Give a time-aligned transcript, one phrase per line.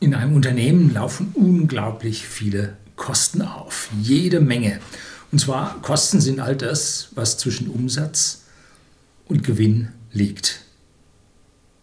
[0.00, 4.78] In einem Unternehmen laufen unglaublich viele Kosten auf, jede Menge.
[5.32, 8.42] Und zwar Kosten sind all das, was zwischen Umsatz
[9.26, 10.60] und Gewinn liegt.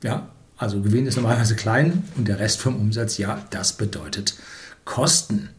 [0.03, 4.35] Ja, also Gewinn ist normalerweise klein und der Rest vom Umsatz, ja, das bedeutet
[4.85, 5.49] Kosten.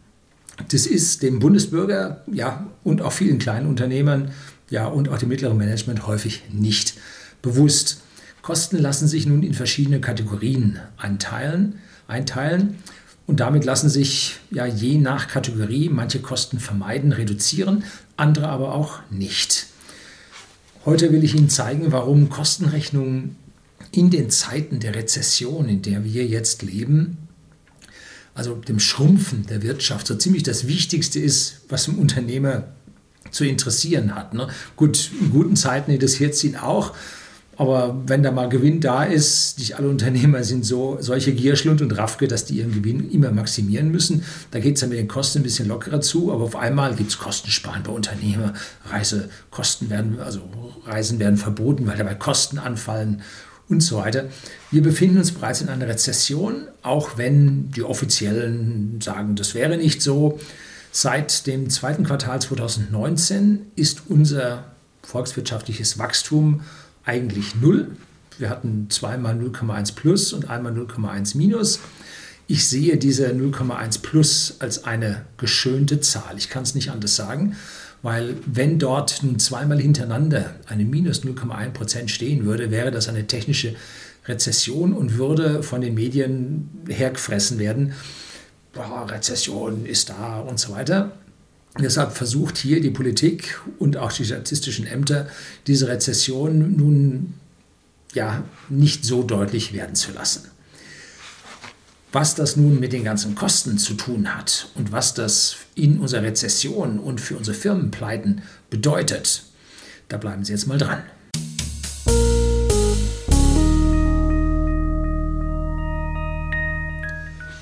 [0.69, 4.31] Das ist dem Bundesbürger ja, und auch vielen kleinen Unternehmern
[4.71, 6.95] ja, und auch dem mittleren Management häufig nicht
[7.43, 8.01] bewusst.
[8.43, 12.79] Kosten lassen sich nun in verschiedene Kategorien einteilen, einteilen
[13.27, 17.85] und damit lassen sich ja je nach Kategorie manche Kosten vermeiden, reduzieren,
[18.17, 19.67] andere aber auch nicht.
[20.85, 23.37] Heute will ich Ihnen zeigen, warum Kostenrechnungen
[23.91, 27.17] in den Zeiten der Rezession, in der wir jetzt leben,
[28.35, 32.65] also dem Schrumpfen der Wirtschaft, so ziemlich das Wichtigste ist, was ein Unternehmer
[33.31, 34.35] zu interessieren hat.
[34.35, 34.49] Ne?
[34.77, 36.93] Gut, in guten Zeiten interessiert es ihn auch,
[37.57, 41.97] aber wenn da mal Gewinn da ist, nicht alle Unternehmer sind so solche Gierschlund und
[41.97, 44.25] Raffke, dass die ihren Gewinn immer maximieren müssen.
[44.51, 47.11] Da geht es dann mit den Kosten ein bisschen lockerer zu, aber auf einmal gibt
[47.11, 48.57] es Kostensparen bei Unternehmern.
[48.87, 50.41] Reisekosten werden, also
[50.87, 53.23] Reisen werden verboten, weil dabei Kosten anfallen
[53.69, 54.27] und so weiter.
[54.71, 60.03] Wir befinden uns bereits in einer Rezession, auch wenn die Offiziellen sagen, das wäre nicht
[60.03, 60.39] so.
[60.93, 64.65] Seit dem zweiten Quartal 2019 ist unser
[65.03, 66.61] volkswirtschaftliches Wachstum
[67.05, 67.97] eigentlich null.
[68.39, 71.81] Wir hatten zweimal 0,1 plus und einmal 0,1 minus.
[72.47, 76.37] Ich sehe diese 0,1 plus als eine geschönte Zahl.
[76.37, 77.57] Ich kann es nicht anders sagen.
[78.03, 83.27] Weil wenn dort nun zweimal hintereinander eine minus 0,1 Prozent stehen würde, wäre das eine
[83.27, 83.77] technische
[84.27, 87.95] Rezession und würde von den Medien hergefressen werden.
[88.75, 91.13] Boah, Rezession ist da und so weiter.
[91.81, 95.29] Deshalb versucht hier die Politik und auch die statistischen Ämter,
[95.67, 97.35] diese Rezession nun
[98.13, 100.49] ja nicht so deutlich werden zu lassen.
[102.13, 106.23] Was das nun mit den ganzen Kosten zu tun hat und was das in unserer
[106.23, 109.43] Rezession und für unsere Firmenpleiten bedeutet,
[110.09, 111.03] da bleiben Sie jetzt mal dran.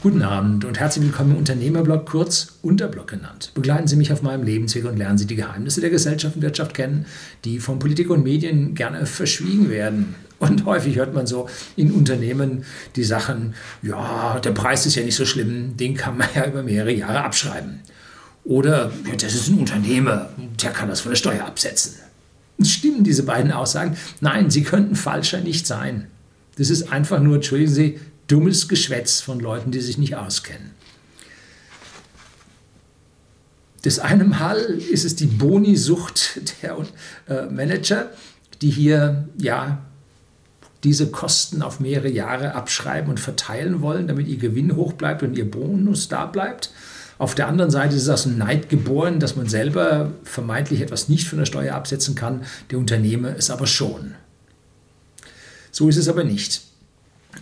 [0.02, 3.52] Guten Abend und herzlich willkommen im Unternehmerblog, kurz Unterblog genannt.
[3.54, 6.74] Begleiten Sie mich auf meinem Lebensweg und lernen Sie die Geheimnisse der Gesellschaft und Wirtschaft
[6.74, 7.06] kennen,
[7.44, 10.16] die von Politik und Medien gerne verschwiegen werden.
[10.41, 12.64] Und häufig hört man so in Unternehmen
[12.96, 16.64] die Sachen, ja, der Preis ist ja nicht so schlimm, den kann man ja über
[16.64, 17.78] mehrere Jahre abschreiben.
[18.42, 20.30] Oder, ja, das ist ein Unternehmer,
[20.60, 21.94] der kann das von der Steuer absetzen.
[22.60, 23.96] Stimmen diese beiden Aussagen?
[24.20, 26.08] Nein, sie könnten falscher nicht sein.
[26.58, 28.00] Das ist einfach nur, entschuldigen Sie,
[28.32, 30.70] dummes Geschwätz von Leuten, die sich nicht auskennen.
[33.82, 36.78] Das eine Mal ist es die Boni-Sucht der
[37.28, 38.10] äh, Manager,
[38.62, 39.82] die hier ja
[40.82, 45.37] diese Kosten auf mehrere Jahre abschreiben und verteilen wollen, damit ihr Gewinn hoch bleibt und
[45.37, 46.71] ihr Bonus da bleibt.
[47.19, 51.09] Auf der anderen Seite ist es aus dem Neid geboren, dass man selber vermeintlich etwas
[51.09, 54.15] nicht von der Steuer absetzen kann, der Unternehmer es aber schon.
[55.71, 56.72] So ist es aber nicht.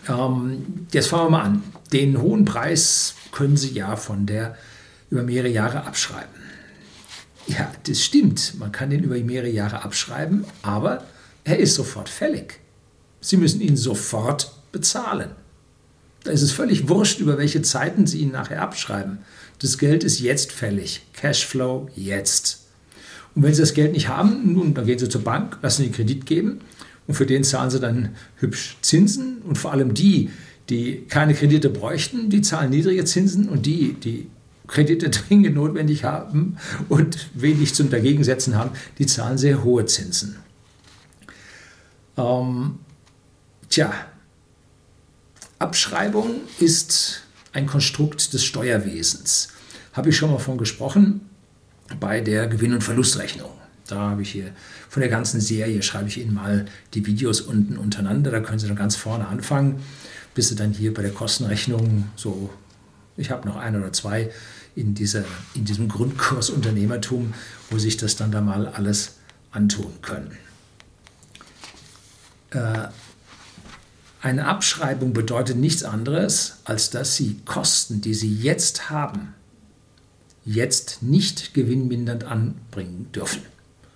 [0.09, 1.63] Ähm, jetzt fangen wir mal an.
[1.93, 4.57] Den hohen Preis können Sie ja von der
[5.11, 6.41] über mehrere Jahre abschreiben.
[7.47, 8.55] Ja, das stimmt.
[8.59, 11.05] Man kann den über mehrere Jahre abschreiben, aber
[11.45, 12.61] er ist sofort fällig.
[13.21, 15.31] Sie müssen ihn sofort bezahlen.
[16.23, 19.19] Da ist es völlig wurscht, über welche Zeiten Sie ihn nachher abschreiben.
[19.59, 21.03] Das Geld ist jetzt fällig.
[21.13, 22.67] Cashflow jetzt.
[23.35, 25.91] Und wenn Sie das Geld nicht haben, nun, dann gehen Sie zur Bank, lassen Sie
[25.91, 26.61] Kredit geben
[27.11, 29.43] und für den zahlen Sie dann hübsch Zinsen.
[29.43, 30.31] Und vor allem die,
[30.69, 34.29] die keine Kredite bräuchten, die zahlen niedrige Zinsen und die, die
[34.69, 36.57] Kredite dringend notwendig haben
[36.89, 40.37] und wenig zum Dagegensetzen haben, die zahlen sehr hohe Zinsen.
[42.17, 42.79] Ähm,
[43.69, 43.93] Tja,
[45.59, 47.23] Abschreibung ist
[47.53, 49.49] ein Konstrukt des Steuerwesens.
[49.95, 51.23] Habe ich schon mal von gesprochen
[51.99, 53.51] bei der Gewinn- und Verlustrechnung.
[53.91, 54.53] Da habe ich hier
[54.89, 58.31] von der ganzen Serie, schreibe ich Ihnen mal die Videos unten untereinander.
[58.31, 59.83] Da können Sie dann ganz vorne anfangen,
[60.35, 62.51] bis Sie dann hier bei der Kostenrechnung so,
[63.17, 64.31] ich habe noch ein oder zwei
[64.77, 65.25] in, dieser,
[65.55, 67.35] in diesem Grundkurs Unternehmertum,
[67.71, 69.17] wo sich das dann da mal alles
[69.51, 70.37] antun können.
[72.51, 72.89] Äh,
[74.23, 79.35] eine Abschreibung bedeutet nichts anderes, als dass Sie Kosten, die Sie jetzt haben,
[80.45, 83.43] jetzt nicht gewinnmindernd anbringen dürfen,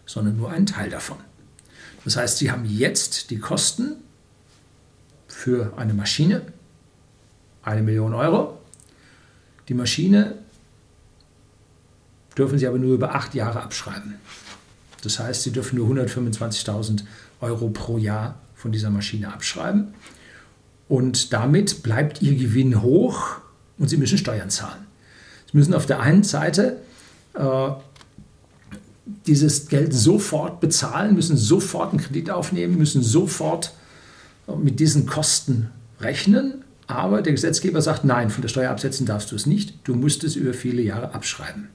[0.07, 1.19] sondern nur einen Teil davon.
[2.05, 3.97] Das heißt, Sie haben jetzt die Kosten
[5.29, 6.43] für eine Maschine,
[7.63, 8.61] eine Million Euro.
[9.69, 10.35] Die Maschine
[12.37, 14.17] dürfen Sie aber nur über acht Jahre abschreiben.
[15.03, 17.05] Das heißt, Sie dürfen nur 125.000
[17.41, 19.95] Euro pro Jahr von dieser Maschine abschreiben.
[20.89, 23.41] Und damit bleibt Ihr Gewinn hoch,
[23.79, 24.87] und sie müssen Steuern zahlen.
[25.51, 26.79] Sie müssen auf der einen Seite
[27.35, 27.71] äh,
[29.07, 33.75] dieses Geld sofort bezahlen, müssen sofort einen Kredit aufnehmen, müssen sofort
[34.49, 35.71] äh, mit diesen Kosten
[36.01, 36.65] rechnen.
[36.87, 39.79] Aber der Gesetzgeber sagt, nein, von der Steuer absetzen darfst du es nicht.
[39.85, 41.69] Du musst es über viele Jahre abschreiben.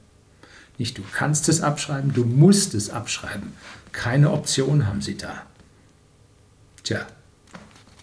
[0.78, 3.54] Nicht du kannst es abschreiben, du musst es abschreiben.
[3.92, 5.44] Keine Option haben sie da.
[6.84, 7.06] Tja,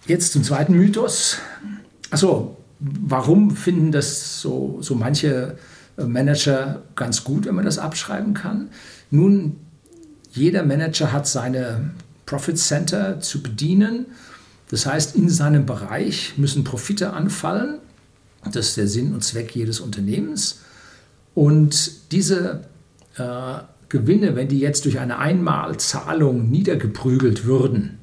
[0.05, 1.37] jetzt zum zweiten Mythos.
[2.11, 5.57] Achso, warum finden das so, so manche
[5.97, 8.69] äh, Manager ganz gut, wenn man das abschreiben kann?
[9.09, 9.57] Nun,
[10.31, 11.91] jeder Manager hat seine
[12.25, 14.07] Profit Center zu bedienen.
[14.69, 17.79] Das heißt, in seinem Bereich müssen Profite anfallen.
[18.51, 20.61] Das ist der Sinn und Zweck jedes Unternehmens.
[21.33, 22.65] Und diese
[23.17, 23.59] äh,
[23.89, 27.99] Gewinne, wenn die jetzt durch eine Einmalzahlung niedergeprügelt würden,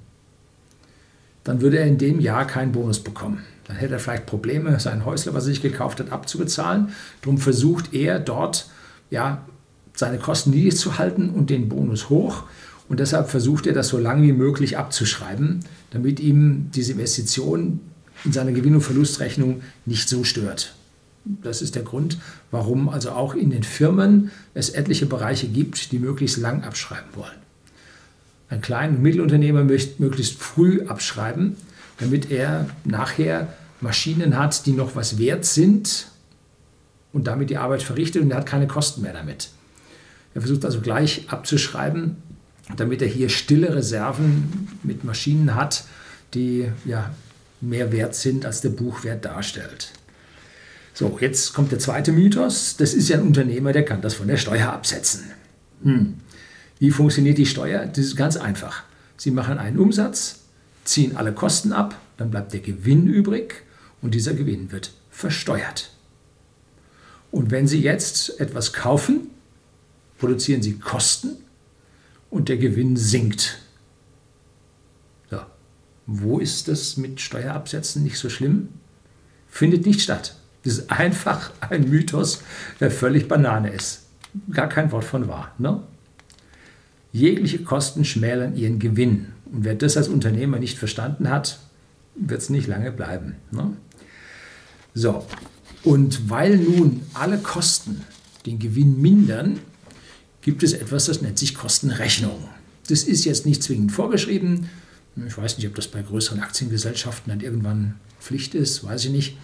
[1.45, 3.45] dann würde er in dem Jahr keinen Bonus bekommen.
[3.67, 6.91] Dann hätte er vielleicht Probleme, sein Häusler, was er sich gekauft hat, abzubezahlen.
[7.23, 8.71] Darum versucht er dort
[9.11, 9.45] ja,
[9.95, 12.45] seine Kosten niedrig zu halten und den Bonus hoch.
[12.89, 15.61] Und deshalb versucht er das so lange wie möglich abzuschreiben,
[15.91, 17.81] damit ihm diese Investition
[18.25, 20.75] in seiner Gewinn- und Verlustrechnung nicht so stört.
[21.25, 22.19] Das ist der Grund,
[22.51, 27.39] warum also auch in den Firmen es etliche Bereiche gibt, die möglichst lang abschreiben wollen.
[28.51, 31.57] Ein kleiner und Mittelunternehmer möchte möglichst früh abschreiben,
[31.99, 36.09] damit er nachher Maschinen hat, die noch was wert sind
[37.13, 39.49] und damit die Arbeit verrichtet und er hat keine Kosten mehr damit.
[40.35, 42.17] Er versucht also gleich abzuschreiben,
[42.77, 45.85] damit er hier stille Reserven mit Maschinen hat,
[46.35, 47.15] die ja
[47.61, 49.93] mehr wert sind, als der Buchwert darstellt.
[50.93, 52.77] So, jetzt kommt der zweite Mythos.
[52.77, 55.25] Das ist ja ein Unternehmer, der kann das von der Steuer absetzen.
[55.83, 56.15] Hm.
[56.79, 57.87] Wie funktioniert die Steuer?
[57.87, 58.83] Das ist ganz einfach.
[59.17, 60.41] Sie machen einen Umsatz,
[60.85, 63.63] ziehen alle Kosten ab, dann bleibt der Gewinn übrig
[64.03, 65.91] und dieser Gewinn wird versteuert.
[67.31, 69.29] Und wenn Sie jetzt etwas kaufen,
[70.19, 71.37] produzieren Sie Kosten
[72.31, 73.59] und der Gewinn sinkt.
[75.31, 75.39] So.
[76.07, 78.69] Wo ist das mit Steuerabsätzen nicht so schlimm?
[79.49, 80.37] Findet nicht statt.
[80.65, 82.43] Das ist einfach ein Mythos,
[82.81, 84.07] der völlig Banane ist.
[84.51, 85.55] Gar kein Wort von wahr.
[85.59, 85.83] Ne?
[87.13, 89.33] Jegliche Kosten schmälern ihren Gewinn.
[89.45, 91.61] Und wer das als Unternehmer nicht verstanden hat,
[92.17, 93.37] wird es nicht lange bleiben.
[93.51, 93.77] Ne?
[94.95, 95.27] So,
[95.85, 98.03] und weil nun alle Kosten
[98.47, 99.61] den Gewinn mindern,
[100.45, 102.49] gibt es etwas, das nennt sich Kostenrechnung.
[102.89, 104.69] Das ist jetzt nicht zwingend vorgeschrieben.
[105.27, 109.39] Ich weiß nicht, ob das bei größeren Aktiengesellschaften dann irgendwann Pflicht ist, weiß ich nicht.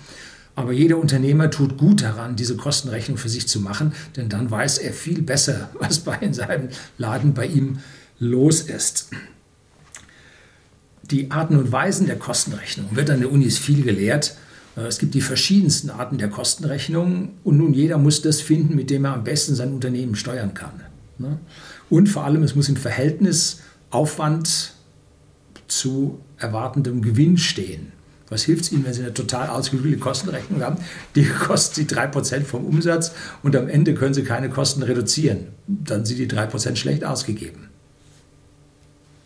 [0.54, 4.78] Aber jeder Unternehmer tut gut daran, diese Kostenrechnung für sich zu machen, denn dann weiß
[4.78, 6.68] er viel besser, was bei in seinem
[6.98, 7.78] Laden bei ihm
[8.18, 9.08] los ist.
[11.10, 14.36] Die Arten und Weisen der Kostenrechnung wird an der Unis viel gelehrt.
[14.76, 18.90] Äh, es gibt die verschiedensten Arten der Kostenrechnung und nun jeder muss das finden, mit
[18.90, 20.82] dem er am besten sein Unternehmen steuern kann.
[21.20, 21.38] Ne?
[21.90, 24.72] Und vor allem, es muss im Verhältnis Aufwand
[25.68, 27.92] zu erwartendem Gewinn stehen.
[28.30, 30.76] Was hilft es Ihnen, wenn Sie eine total ausgeklügelte Kostenrechnung haben?
[31.14, 33.12] Die kostet Sie 3% vom Umsatz
[33.42, 35.48] und am Ende können Sie keine Kosten reduzieren.
[35.66, 37.68] Dann sind die 3% schlecht ausgegeben.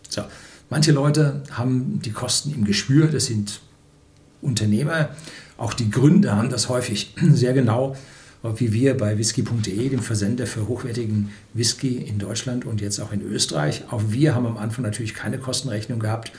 [0.08, 0.23] So.
[0.70, 3.61] Manche Leute haben die Kosten im Gespür, das sind
[4.41, 5.11] Unternehmer.
[5.58, 7.94] Auch die Gründer haben das häufig sehr genau
[8.56, 13.22] wie wir bei whisky.de, dem Versender für hochwertigen Whisky in Deutschland und jetzt auch in
[13.22, 13.84] Österreich.
[13.91, 16.32] Auch wir haben am Anfang natürlich keine Kostenrechnung gehabt,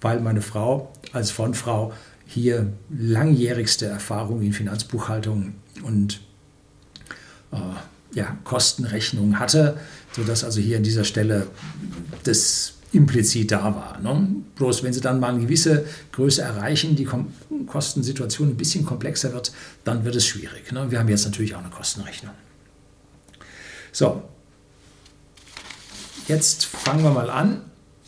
[0.00, 1.92] weil meine Frau als Frontfrau
[2.26, 5.54] hier langjährigste Erfahrung in Finanzbuchhaltung
[5.84, 6.20] und
[7.52, 7.56] äh,
[8.14, 9.78] ja, Kostenrechnung hatte,
[10.12, 11.46] sodass also hier an dieser Stelle
[12.24, 13.98] das implizit da war.
[14.00, 14.28] Ne?
[14.56, 17.32] Bloß wenn Sie dann mal eine gewisse Größe erreichen, die Kom
[17.66, 19.52] Kostensituation ein bisschen komplexer wird,
[19.84, 20.70] dann wird es schwierig.
[20.72, 20.90] Ne?
[20.90, 22.34] Wir haben jetzt natürlich auch eine Kostenrechnung.
[23.92, 24.22] So,
[26.28, 27.62] jetzt fangen wir mal an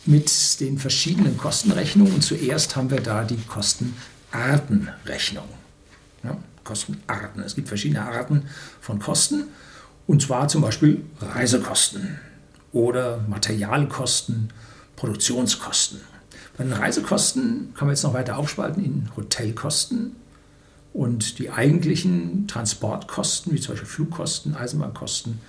[0.05, 2.13] mit den verschiedenen Kostenrechnungen.
[2.13, 5.45] Und zuerst haben wir da die Kostenartenrechnung.
[6.23, 7.41] Ja, Kostenarten.
[7.43, 8.43] Es gibt verschiedene Arten
[8.81, 9.45] von Kosten.
[10.07, 12.19] Und zwar zum Beispiel Reisekosten
[12.71, 14.51] oder Materialkosten
[14.95, 16.01] Produktionskosten.
[16.57, 20.15] Bei den Reisekosten kann man jetzt noch weiter aufspalten in Hotelkosten
[20.93, 25.39] und die eigentlichen Transportkosten, wie zum Beispiel Flugkosten, Eisenbahnkosten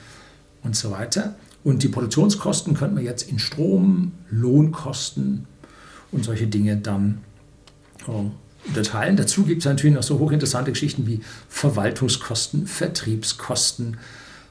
[0.64, 1.36] und so weiter.
[1.62, 5.46] Und die Produktionskosten könnte man jetzt in Strom, Lohnkosten
[6.10, 7.22] und solche Dinge dann
[8.08, 9.16] äh, unterteilen.
[9.16, 13.98] Dazu gibt es natürlich noch so hochinteressante Geschichten wie Verwaltungskosten, Vertriebskosten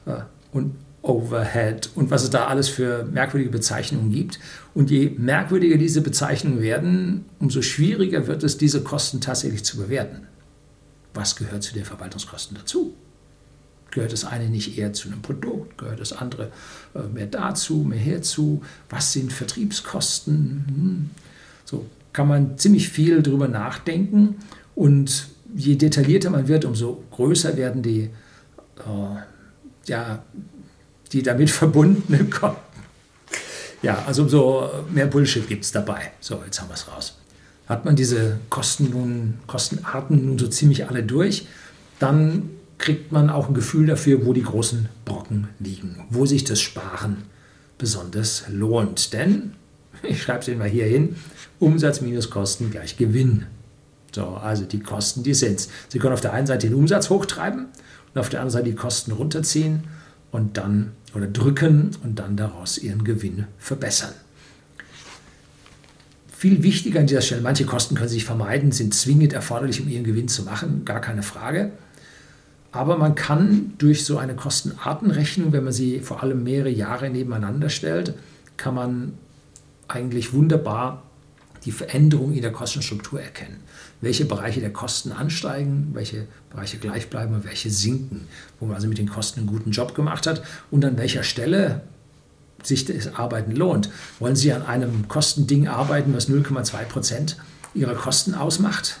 [0.06, 0.20] äh,
[0.52, 0.74] und
[1.06, 4.38] Overhead und was es da alles für merkwürdige Bezeichnungen gibt.
[4.74, 10.26] Und je merkwürdiger diese Bezeichnungen werden, umso schwieriger wird es, diese Kosten tatsächlich zu bewerten.
[11.14, 12.94] was gehört zu den Verwaltungskosten dazu?
[13.90, 15.78] Gehört das eine nicht eher zu einem Produkt?
[15.78, 16.52] Gehört das andere
[16.94, 18.62] äh, mehr dazu, mehr herzu?
[18.90, 20.64] Was sind Vertriebskosten?
[20.68, 21.10] Hm.
[21.64, 24.36] So kann man ziemlich viel drüber nachdenken
[24.74, 28.10] und je detaillierter man wird, umso größer werden die,
[28.78, 30.22] äh, ja,
[31.12, 32.60] die damit verbundene Kosten.
[33.82, 36.12] Ja, also umso mehr Bullshit gibt es dabei.
[36.20, 37.18] So, jetzt haben wir es raus.
[37.66, 41.46] Hat man diese Kosten nun, Kostenarten nun so ziemlich alle durch,
[41.98, 46.60] dann kriegt man auch ein Gefühl dafür, wo die großen Brocken liegen, wo sich das
[46.60, 47.24] Sparen
[47.78, 49.12] besonders lohnt.
[49.12, 49.52] Denn,
[50.02, 51.16] ich schreibe es Ihnen mal hier hin,
[51.58, 53.46] Umsatz minus Kosten gleich Gewinn.
[54.14, 57.66] So, also die Kosten, die sind Sie können auf der einen Seite den Umsatz hochtreiben
[58.14, 59.84] und auf der anderen Seite die Kosten runterziehen
[60.36, 64.12] und dann oder drücken und dann daraus Ihren Gewinn verbessern.
[66.28, 70.04] Viel wichtiger an dieser Stelle, manche Kosten können sich vermeiden, sind zwingend erforderlich, um Ihren
[70.04, 71.72] Gewinn zu machen, gar keine Frage.
[72.70, 77.70] Aber man kann durch so eine Kostenartenrechnung, wenn man sie vor allem mehrere Jahre nebeneinander
[77.70, 78.12] stellt,
[78.58, 79.14] kann man
[79.88, 81.02] eigentlich wunderbar
[81.64, 83.56] die Veränderung in der Kostenstruktur erkennen.
[84.00, 88.28] Welche Bereiche der Kosten ansteigen, welche Bereiche gleich bleiben und welche sinken,
[88.60, 91.82] wo man also mit den Kosten einen guten Job gemacht hat und an welcher Stelle
[92.62, 93.90] sich das Arbeiten lohnt.
[94.18, 97.36] Wollen Sie an einem Kostending arbeiten, was 0,2 Prozent
[97.74, 99.00] Ihrer Kosten ausmacht?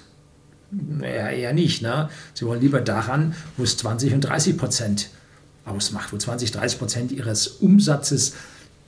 [0.70, 1.82] Naja, eher nicht.
[1.82, 2.08] Ne?
[2.34, 5.10] Sie wollen lieber daran, wo es 20 und 30 Prozent
[5.64, 8.34] ausmacht, wo 20, 30 Prozent Ihres Umsatzes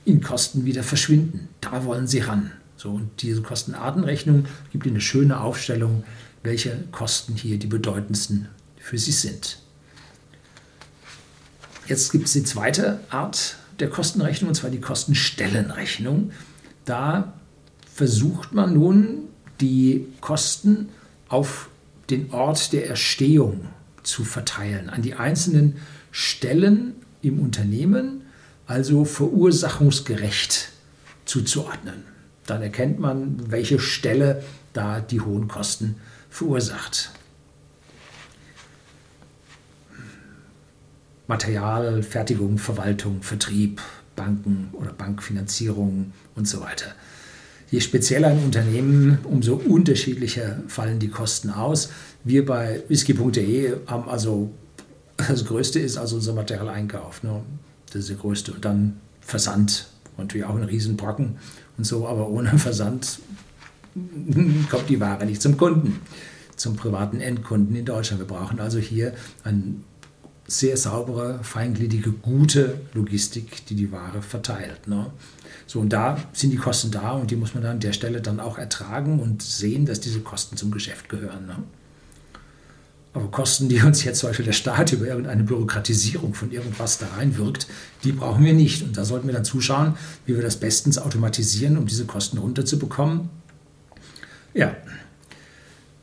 [0.04, 1.48] in Kosten wieder verschwinden.
[1.60, 2.52] Da wollen Sie ran.
[2.78, 6.04] So, und diese Kostenartenrechnung gibt Ihnen eine schöne Aufstellung,
[6.44, 9.58] welche Kosten hier die bedeutendsten für Sie sind.
[11.88, 16.30] Jetzt gibt es die zweite Art der Kostenrechnung, und zwar die Kostenstellenrechnung.
[16.84, 17.32] Da
[17.92, 19.24] versucht man nun,
[19.60, 20.88] die Kosten
[21.28, 21.70] auf
[22.10, 23.66] den Ort der Erstehung
[24.04, 25.78] zu verteilen, an die einzelnen
[26.12, 28.22] Stellen im Unternehmen,
[28.68, 30.68] also verursachungsgerecht
[31.24, 32.17] zuzuordnen.
[32.48, 35.96] Dann erkennt man, welche Stelle da die hohen Kosten
[36.30, 37.10] verursacht.
[41.26, 43.82] Material, Fertigung, Verwaltung, Vertrieb,
[44.16, 46.86] Banken oder Bankfinanzierung und so weiter.
[47.70, 51.90] Je spezieller ein Unternehmen, umso unterschiedlicher fallen die Kosten aus.
[52.24, 54.50] Wir bei whisky.de haben also,
[55.18, 57.22] das Größte ist also unser Materialeinkauf.
[57.22, 57.42] Ne?
[57.88, 58.52] Das ist der größte.
[58.52, 61.36] Und dann Versand, natürlich auch ein Riesenbrocken
[61.78, 63.20] und so, aber ohne Versand
[64.70, 66.00] kommt die Ware nicht zum Kunden,
[66.56, 68.20] zum privaten Endkunden in Deutschland.
[68.20, 69.76] Wir brauchen also hier eine
[70.46, 74.88] sehr saubere, feingliedrige, gute Logistik, die die Ware verteilt.
[74.88, 75.10] Ne?
[75.66, 78.22] So, und da sind die Kosten da und die muss man dann an der Stelle
[78.22, 81.46] dann auch ertragen und sehen, dass diese Kosten zum Geschäft gehören.
[81.46, 81.56] Ne?
[83.18, 87.06] Aber Kosten, die uns jetzt zum Beispiel der Staat über irgendeine Bürokratisierung von irgendwas da
[87.16, 87.66] reinwirkt,
[88.04, 88.82] die brauchen wir nicht.
[88.82, 93.28] Und da sollten wir dann zuschauen, wie wir das bestens automatisieren, um diese Kosten runterzubekommen.
[94.54, 94.76] Ja.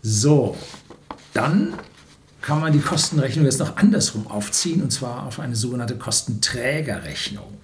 [0.01, 0.57] So,
[1.33, 1.73] dann
[2.41, 7.55] kann man die Kostenrechnung jetzt noch andersrum aufziehen, und zwar auf eine sogenannte Kostenträgerrechnung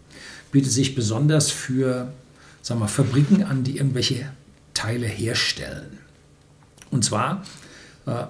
[0.52, 2.12] bietet sich besonders für
[2.62, 4.32] sagen wir, Fabriken an, die irgendwelche
[4.74, 5.98] Teile herstellen.
[6.92, 7.44] Und zwar
[8.06, 8.26] äh,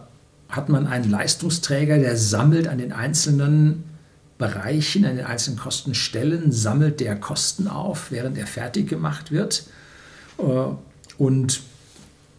[0.52, 3.86] hat man einen Leistungsträger, der sammelt an den einzelnen
[4.38, 9.64] Bereichen, an den einzelnen Kostenstellen, sammelt der Kosten auf, während er fertig gemacht wird.
[10.38, 10.44] Äh,
[11.18, 11.62] und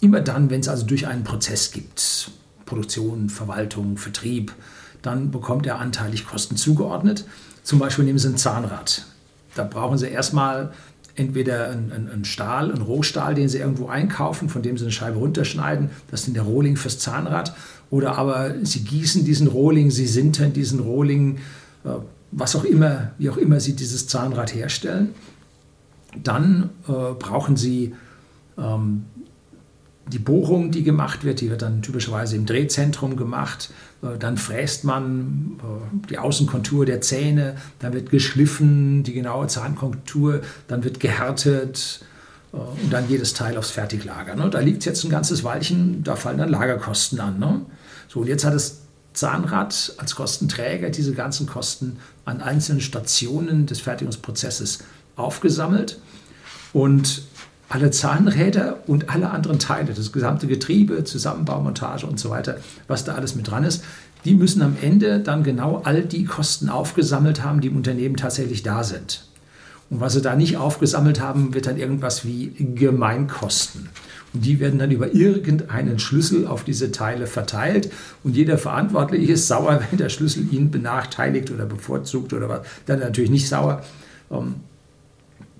[0.00, 2.30] immer dann, wenn es also durch einen Prozess gibt,
[2.66, 4.52] Produktion, Verwaltung, Vertrieb,
[5.00, 7.24] dann bekommt er anteilig Kosten zugeordnet.
[7.62, 9.06] Zum Beispiel nehmen Sie ein Zahnrad.
[9.54, 10.72] Da brauchen Sie erstmal
[11.14, 15.18] entweder einen, einen, Stahl, einen Rohstahl, den Sie irgendwo einkaufen, von dem Sie eine Scheibe
[15.18, 15.90] runterschneiden.
[16.10, 17.54] Das ist der Rohling fürs Zahnrad.
[17.92, 21.36] Oder aber Sie gießen diesen Rohling, Sie sintern diesen Rohling,
[21.84, 21.90] äh,
[22.30, 25.10] was auch immer, wie auch immer Sie dieses Zahnrad herstellen.
[26.16, 27.94] Dann äh, brauchen Sie
[28.56, 29.04] ähm,
[30.06, 33.70] die Bohrung, die gemacht wird, die wird dann typischerweise im Drehzentrum gemacht.
[34.02, 40.40] Äh, dann fräst man äh, die Außenkontur der Zähne, dann wird geschliffen, die genaue Zahnkontur,
[40.66, 42.02] dann wird gehärtet
[42.52, 44.34] und dann jedes Teil aufs Fertiglager.
[44.34, 44.50] Ne?
[44.50, 47.38] Da liegt jetzt ein ganzes Weilchen, da fallen dann Lagerkosten an.
[48.12, 48.82] So, und jetzt hat das
[49.14, 54.80] Zahnrad als Kostenträger diese ganzen Kosten an einzelnen Stationen des Fertigungsprozesses
[55.16, 55.98] aufgesammelt
[56.74, 57.22] und
[57.70, 63.14] alle Zahnräder und alle anderen Teile, das gesamte Getriebe, Zusammenbaumontage und so weiter, was da
[63.14, 63.82] alles mit dran ist,
[64.26, 68.62] die müssen am Ende dann genau all die Kosten aufgesammelt haben, die im Unternehmen tatsächlich
[68.62, 69.24] da sind.
[69.88, 73.88] Und was sie da nicht aufgesammelt haben, wird dann irgendwas wie Gemeinkosten.
[74.34, 77.90] Die werden dann über irgendeinen Schlüssel auf diese Teile verteilt.
[78.24, 82.60] Und jeder Verantwortliche ist sauer, wenn der Schlüssel ihn benachteiligt oder bevorzugt oder was.
[82.86, 83.84] Dann natürlich nicht sauer.
[84.30, 84.56] Ähm,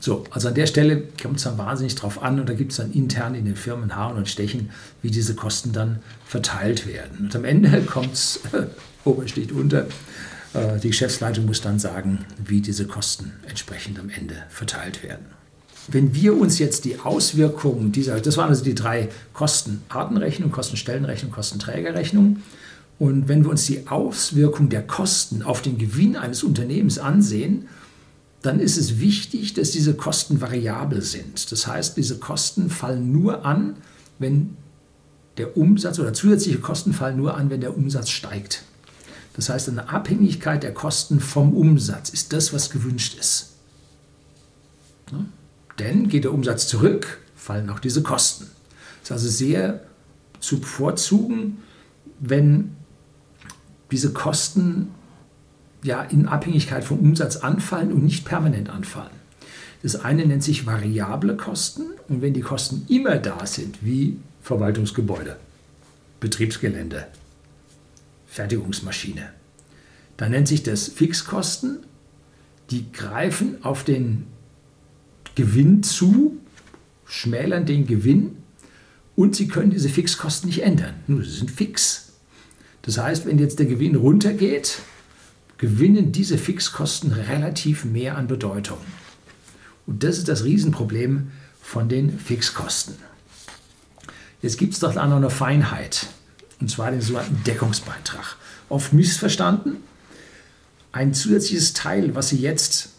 [0.02, 2.78] so, also an der Stelle kommt es dann wahnsinnig drauf an und da gibt es
[2.78, 7.18] dann intern in den Firmen Haaren und Stechen, wie diese Kosten dann verteilt werden.
[7.26, 8.40] Und am Ende kommt es,
[9.04, 9.86] oben steht unter,
[10.54, 15.26] äh, die Geschäftsleitung muss dann sagen, wie diese Kosten entsprechend am Ende verteilt werden.
[15.88, 22.38] Wenn wir uns jetzt die Auswirkungen dieser, das waren also die drei Kostenartenrechnung, Kostenstellenrechnung, Kostenträgerrechnung,
[22.98, 27.68] und wenn wir uns die Auswirkung der Kosten auf den Gewinn eines Unternehmens ansehen,
[28.42, 31.50] dann ist es wichtig, dass diese Kosten variabel sind.
[31.50, 33.76] Das heißt, diese Kosten fallen nur an,
[34.18, 34.56] wenn
[35.36, 38.62] der Umsatz oder zusätzliche Kosten fallen nur an, wenn der Umsatz steigt.
[39.34, 43.54] Das heißt, eine Abhängigkeit der Kosten vom Umsatz ist das, was gewünscht ist.
[45.82, 48.46] Denn geht der Umsatz zurück, fallen auch diese Kosten.
[49.02, 49.80] Es ist also sehr
[50.38, 51.58] zu bevorzugen,
[52.20, 52.76] wenn
[53.90, 54.88] diese Kosten
[55.82, 59.10] ja in Abhängigkeit vom Umsatz anfallen und nicht permanent anfallen.
[59.82, 65.36] Das eine nennt sich variable Kosten und wenn die Kosten immer da sind, wie Verwaltungsgebäude,
[66.20, 67.08] Betriebsgelände,
[68.28, 69.30] Fertigungsmaschine,
[70.16, 71.78] dann nennt sich das Fixkosten.
[72.70, 74.26] Die greifen auf den
[75.34, 76.38] Gewinn zu,
[77.06, 78.36] schmälern den Gewinn
[79.16, 80.94] und sie können diese Fixkosten nicht ändern.
[81.06, 82.12] Nur sie sind fix.
[82.82, 84.78] Das heißt, wenn jetzt der Gewinn runtergeht,
[85.58, 88.78] gewinnen diese Fixkosten relativ mehr an Bedeutung.
[89.86, 92.96] Und das ist das Riesenproblem von den Fixkosten.
[94.40, 96.08] Jetzt gibt es doch auch noch eine Feinheit,
[96.60, 98.36] und zwar den sogenannten Deckungsbeitrag.
[98.68, 99.76] Oft missverstanden.
[100.90, 102.90] Ein zusätzliches Teil, was Sie jetzt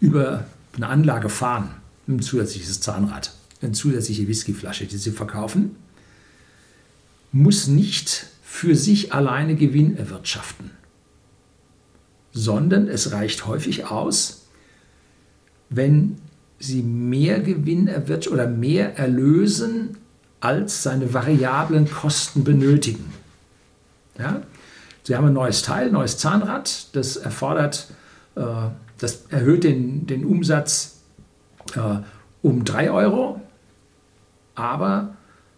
[0.00, 0.46] über
[0.78, 1.74] eine Anlage fahren,
[2.08, 5.76] ein zusätzliches Zahnrad, eine zusätzliche Whiskyflasche, die Sie verkaufen,
[7.32, 10.70] muss nicht für sich alleine Gewinn erwirtschaften,
[12.32, 14.46] sondern es reicht häufig aus,
[15.68, 16.16] wenn
[16.58, 19.98] Sie mehr Gewinn erwirtschaften oder mehr erlösen,
[20.40, 23.12] als seine variablen Kosten benötigen.
[24.18, 24.42] Ja?
[25.02, 27.88] Sie haben ein neues Teil, neues Zahnrad, das erfordert
[28.36, 28.42] äh,
[28.98, 31.00] das erhöht den, den Umsatz
[31.74, 32.00] äh,
[32.42, 33.40] um 3 Euro,
[34.54, 35.16] aber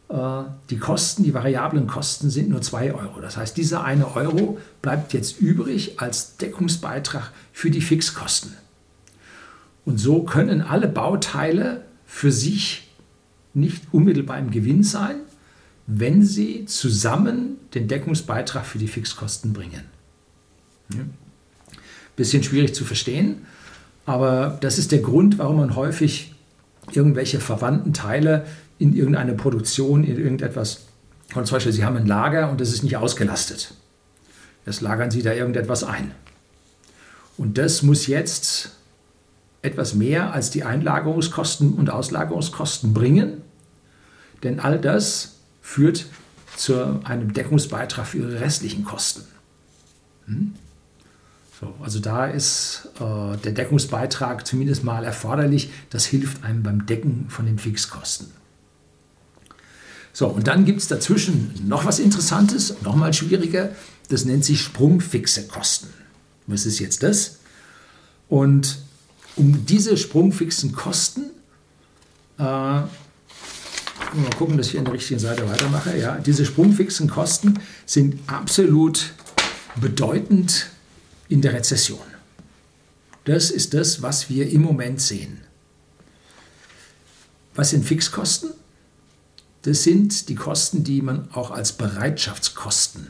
[0.09, 3.20] äh, die Kosten, die variablen Kosten sind nur 2 Euro.
[3.20, 8.55] Das heißt, dieser eine Euro bleibt jetzt übrig als Deckungsbeitrag für die Fixkosten.
[9.85, 12.90] Und so können alle Bauteile für sich
[13.55, 15.16] nicht unmittelbar im Gewinn sein,
[15.87, 19.85] wenn sie zusammen den Deckungsbeitrag für die Fixkosten bringen.
[20.92, 21.00] Ja.
[22.20, 23.46] Bisschen schwierig zu verstehen,
[24.04, 26.35] aber das ist der Grund, warum man häufig
[26.92, 28.44] irgendwelche verwandten Teile
[28.78, 30.83] in irgendeine Produktion, in irgendetwas,
[31.35, 33.72] und zum Beispiel Sie haben ein Lager und das ist nicht ausgelastet.
[34.66, 36.11] Jetzt lagern Sie da irgendetwas ein.
[37.38, 38.72] Und das muss jetzt
[39.62, 43.40] etwas mehr als die Einlagerungskosten und Auslagerungskosten bringen,
[44.42, 46.04] denn all das führt
[46.54, 49.22] zu einem Deckungsbeitrag für Ihre restlichen Kosten.
[50.26, 50.52] Hm?
[51.61, 55.70] So, also da ist äh, der Deckungsbeitrag zumindest mal erforderlich.
[55.90, 58.29] Das hilft einem beim Decken von den Fixkosten.
[60.14, 63.70] So, und dann gibt es dazwischen noch was Interessantes, noch mal schwieriger.
[64.09, 65.88] Das nennt sich sprungfixe Kosten.
[66.46, 67.38] Was ist jetzt das?
[68.29, 68.79] Und
[69.37, 71.31] um diese sprungfixen Kosten,
[72.38, 72.88] äh, mal
[74.37, 75.96] gucken, dass ich an der richtigen Seite weitermache.
[75.96, 79.12] Ja, diese sprungfixen Kosten sind absolut
[79.77, 80.70] bedeutend
[81.31, 82.05] in der Rezession.
[83.25, 85.40] Das ist das, was wir im Moment sehen.
[87.55, 88.51] Was sind Fixkosten?
[89.62, 93.09] Das sind die Kosten, die man auch als Bereitschaftskosten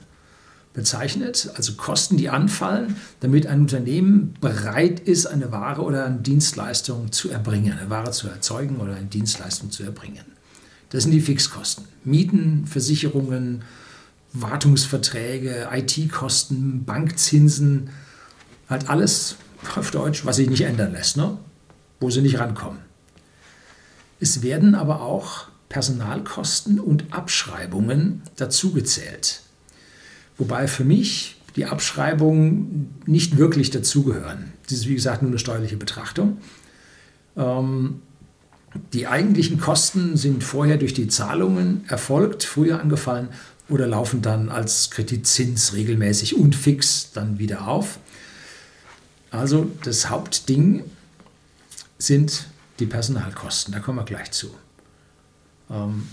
[0.72, 7.12] bezeichnet, also Kosten, die anfallen, damit ein Unternehmen bereit ist, eine Ware oder eine Dienstleistung
[7.12, 10.24] zu erbringen, eine Ware zu erzeugen oder eine Dienstleistung zu erbringen.
[10.90, 11.84] Das sind die Fixkosten.
[12.04, 13.62] Mieten, Versicherungen,
[14.32, 17.90] Wartungsverträge, IT-Kosten, Bankzinsen,
[18.70, 19.36] Halt alles
[19.76, 21.36] auf Deutsch, was sich nicht ändern lässt, ne?
[21.98, 22.78] wo sie nicht rankommen.
[24.20, 29.42] Es werden aber auch Personalkosten und Abschreibungen dazugezählt.
[30.38, 34.52] Wobei für mich die Abschreibungen nicht wirklich dazugehören.
[34.64, 36.38] Das ist wie gesagt nur eine steuerliche Betrachtung.
[37.36, 38.02] Ähm,
[38.92, 43.28] die eigentlichen Kosten sind vorher durch die Zahlungen erfolgt, früher angefallen
[43.68, 47.98] oder laufen dann als Kreditzins regelmäßig und fix dann wieder auf.
[49.30, 50.84] Also das Hauptding
[51.98, 52.46] sind
[52.78, 54.50] die Personalkosten, da kommen wir gleich zu.
[55.70, 56.08] Ähm,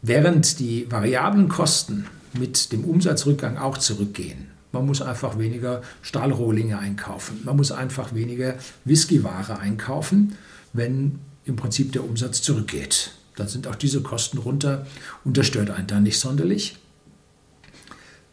[0.00, 4.48] während die variablen Kosten mit dem Umsatzrückgang auch zurückgehen.
[4.72, 7.40] Man muss einfach weniger Stahlrohlinge einkaufen.
[7.44, 10.36] Man muss einfach weniger Whiskyware einkaufen,
[10.72, 13.12] wenn im Prinzip der Umsatz zurückgeht.
[13.36, 14.86] Dann sind auch diese Kosten runter
[15.24, 16.76] und das stört einen dann nicht sonderlich.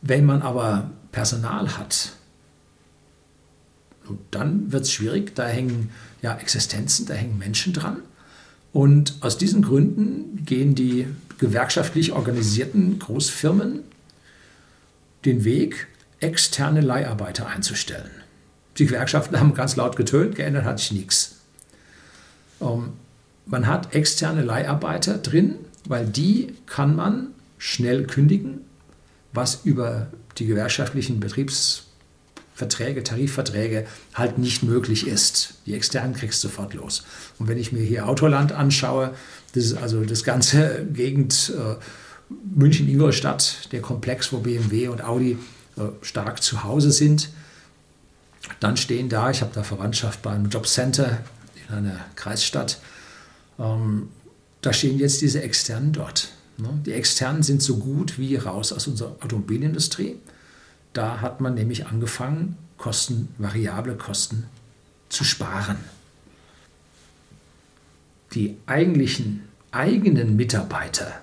[0.08, 2.12] Wenn man aber Personal hat,
[4.30, 5.34] dann wird es schwierig.
[5.34, 5.90] Da hängen
[6.22, 8.04] ja Existenzen, da hängen Menschen dran.
[8.72, 11.08] Und aus diesen Gründen gehen die
[11.40, 13.80] gewerkschaftlich organisierten Großfirmen
[15.26, 15.88] den Weg,
[16.20, 18.12] externe Leiharbeiter einzustellen.
[18.78, 21.38] Die Gewerkschaften haben ganz laut getönt, geändert hat sich nichts.
[22.62, 22.94] Ähm,
[23.48, 25.56] man hat externe Leiharbeiter drin,
[25.88, 28.65] weil die kann man schnell kündigen,
[29.36, 35.56] was über die gewerkschaftlichen Betriebsverträge, Tarifverträge halt nicht möglich ist.
[35.66, 37.04] Die externen kriegst du sofort los.
[37.40, 39.14] Und wenn ich mir hier Autoland anschaue,
[39.54, 41.76] das ist also das ganze Gegend äh,
[42.56, 45.38] München-Ingolstadt, der Komplex, wo BMW und Audi
[45.78, 47.30] äh, stark zu Hause sind.
[48.60, 51.20] Dann stehen da, ich habe da Verwandtschaft beim Jobcenter
[51.68, 52.80] in einer Kreisstadt,
[53.60, 54.10] ähm,
[54.62, 56.30] da stehen jetzt diese Externen dort.
[56.58, 56.70] Ne?
[56.86, 60.18] Die Externen sind so gut wie raus aus unserer Automobilindustrie.
[60.94, 64.46] Da hat man nämlich angefangen, Kosten, variable Kosten
[65.10, 65.78] zu sparen.
[68.34, 71.22] Die eigentlichen eigenen Mitarbeiter,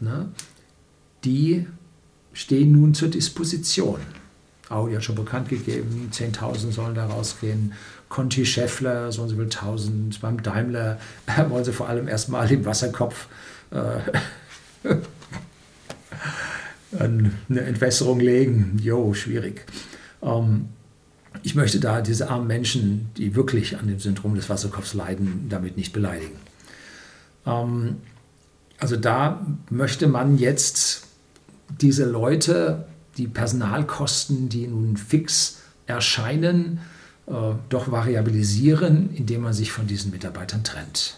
[0.00, 0.28] ne,
[1.24, 1.66] die
[2.32, 4.00] stehen nun zur Disposition.
[4.70, 7.74] Audi hat schon bekannt gegeben, 10.000 sollen da rausgehen.
[8.08, 10.20] Conti Scheffler, so und so viel 1000.
[10.20, 10.98] Beim Daimler
[11.48, 13.26] wollen sie vor allem erstmal im Wasserkopf
[13.70, 14.00] äh,
[16.98, 18.78] eine Entwässerung legen.
[18.82, 19.66] Jo, schwierig.
[20.22, 20.68] Ähm,
[21.42, 25.76] ich möchte da diese armen Menschen, die wirklich an dem Syndrom des Wasserkopfs leiden, damit
[25.76, 26.36] nicht beleidigen.
[27.46, 27.96] Ähm,
[28.78, 31.06] also da möchte man jetzt
[31.80, 36.80] diese Leute, die Personalkosten, die nun fix erscheinen,
[37.26, 37.32] äh,
[37.68, 41.16] doch variabilisieren, indem man sich von diesen Mitarbeitern trennt.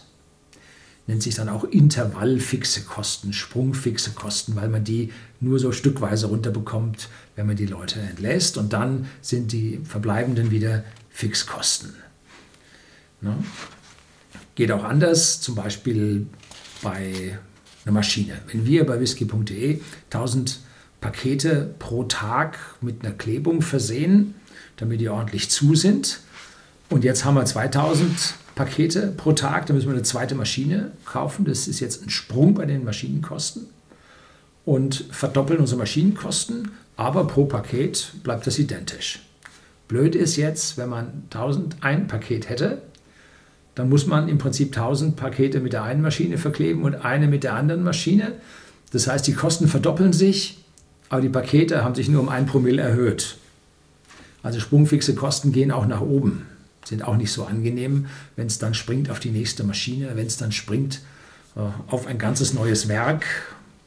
[1.06, 7.08] Nennt sich dann auch intervallfixe Kosten, sprungfixe Kosten, weil man die nur so stückweise runterbekommt,
[7.36, 8.58] wenn man die Leute entlässt.
[8.58, 11.94] Und dann sind die verbleibenden wieder Fixkosten.
[13.20, 13.36] Ne?
[14.56, 16.26] Geht auch anders, zum Beispiel
[16.82, 17.38] bei
[17.84, 18.38] einer Maschine.
[18.50, 20.60] Wenn wir bei whisky.de 1000
[21.00, 24.34] Pakete pro Tag mit einer Klebung versehen,
[24.76, 26.20] damit die ordentlich zu sind,
[26.88, 31.44] und jetzt haben wir 2000 Pakete pro Tag, dann müssen wir eine zweite Maschine kaufen.
[31.44, 33.66] Das ist jetzt ein Sprung bei den Maschinenkosten
[34.64, 39.20] und verdoppeln unsere Maschinenkosten, aber pro Paket bleibt das identisch.
[39.88, 42.82] Blöd ist jetzt, wenn man 1000 ein Paket hätte,
[43.74, 47.44] dann muss man im Prinzip 1000 Pakete mit der einen Maschine verkleben und eine mit
[47.44, 48.32] der anderen Maschine.
[48.90, 50.64] Das heißt, die Kosten verdoppeln sich,
[51.10, 53.36] aber die Pakete haben sich nur um ein Promille erhöht.
[54.42, 56.46] Also sprungfixe Kosten gehen auch nach oben,
[56.86, 60.36] sind auch nicht so angenehm, wenn es dann springt auf die nächste Maschine, wenn es
[60.36, 61.00] dann springt
[61.56, 63.24] äh, auf ein ganzes neues Werk,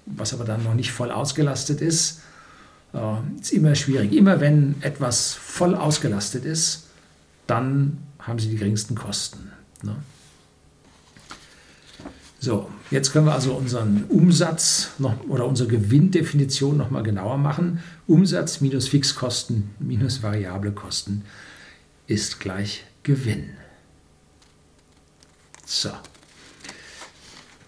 [0.06, 2.22] was aber dann noch nicht voll ausgelastet ist.
[2.94, 4.14] Äh, ist immer schwierig.
[4.14, 6.88] Immer wenn etwas voll ausgelastet ist,
[7.48, 9.52] dann haben sie die geringsten Kosten.
[9.84, 9.96] Ne?
[12.42, 17.84] So, jetzt können wir also unseren Umsatz noch, oder unsere Gewinndefinition noch mal genauer machen.
[18.08, 21.24] Umsatz minus Fixkosten minus variable Kosten
[22.08, 23.52] ist gleich Gewinn.
[25.66, 25.90] So.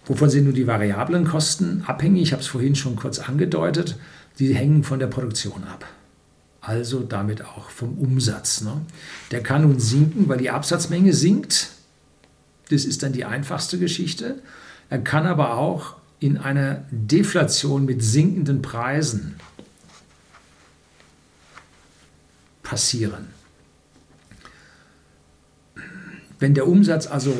[0.06, 2.22] Wovon sind nun die variablen Kosten abhängig?
[2.22, 3.98] Ich habe es vorhin schon kurz angedeutet.
[4.38, 5.86] Die hängen von der Produktion ab
[6.62, 8.62] also damit auch vom Umsatz.
[8.62, 8.80] Ne?
[9.32, 11.72] Der kann nun sinken, weil die Absatzmenge sinkt.
[12.70, 14.40] Das ist dann die einfachste Geschichte.
[14.88, 19.34] Er kann aber auch in einer Deflation mit sinkenden Preisen
[22.62, 23.26] passieren.
[26.42, 27.32] Wenn der Umsatz also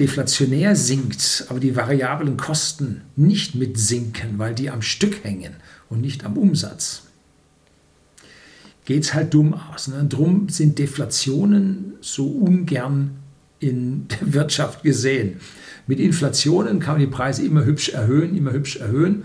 [0.00, 5.54] deflationär sinkt, aber die variablen Kosten nicht mitsinken, weil die am Stück hängen
[5.88, 7.04] und nicht am Umsatz,
[8.86, 9.86] geht es halt dumm aus.
[9.86, 10.04] Ne?
[10.08, 13.10] Drum sind Deflationen so ungern
[13.60, 15.36] in der Wirtschaft gesehen.
[15.86, 19.22] Mit Inflationen kann man die Preise immer hübsch erhöhen, immer hübsch erhöhen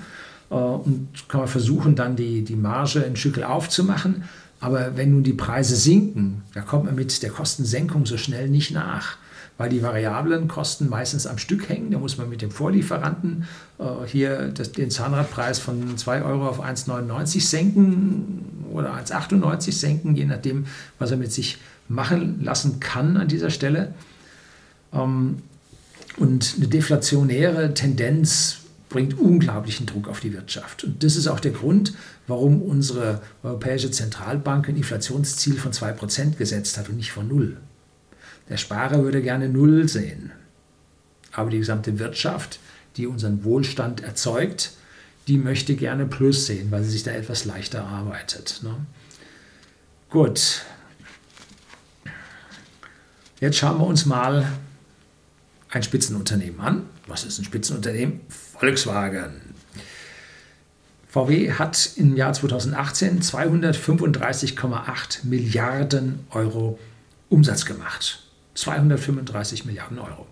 [0.52, 4.26] äh, und kann man versuchen, dann die, die Marge ein Stückel aufzumachen.
[4.64, 8.72] Aber wenn nun die Preise sinken, da kommt man mit der Kostensenkung so schnell nicht
[8.72, 9.18] nach,
[9.58, 11.92] weil die variablen Kosten meistens am Stück hängen.
[11.92, 13.44] Da muss man mit dem Vorlieferanten
[13.78, 20.24] äh, hier das, den Zahnradpreis von 2 Euro auf 1,99 senken oder 1,98 senken, je
[20.24, 20.66] nachdem,
[20.98, 21.58] was er mit sich
[21.90, 23.94] machen lassen kann an dieser Stelle.
[24.94, 25.40] Ähm,
[26.16, 28.60] und eine deflationäre Tendenz
[28.94, 30.84] bringt unglaublichen Druck auf die Wirtschaft.
[30.84, 31.94] Und das ist auch der Grund,
[32.28, 37.58] warum unsere Europäische Zentralbank ein Inflationsziel von 2% gesetzt hat und nicht von 0.
[38.50, 40.32] Der Sparer würde gerne 0 sehen.
[41.32, 42.60] Aber die gesamte Wirtschaft,
[42.96, 44.74] die unseren Wohlstand erzeugt,
[45.28, 48.62] die möchte gerne Plus sehen, weil sie sich da etwas leichter arbeitet.
[48.62, 48.76] Ne?
[50.10, 50.62] Gut.
[53.40, 54.48] Jetzt schauen wir uns mal
[55.74, 56.84] ein Spitzenunternehmen an.
[57.08, 58.22] Was ist ein Spitzenunternehmen?
[58.30, 59.42] Volkswagen.
[61.08, 66.80] VW hat im Jahr 2018 235,8 Milliarden Euro
[67.30, 68.24] Umsatz gemacht.
[68.56, 70.28] 235 Milliarden Euro.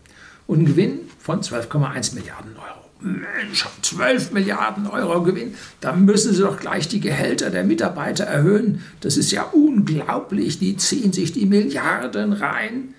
[0.46, 2.82] Und einen Gewinn von 12,1 Milliarden Euro.
[3.00, 8.84] Mensch, 12 Milliarden Euro Gewinn, da müssen Sie doch gleich die Gehälter der Mitarbeiter erhöhen.
[9.00, 12.94] Das ist ja unglaublich, die ziehen sich die Milliarden rein.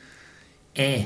[0.74, 1.04] Äh,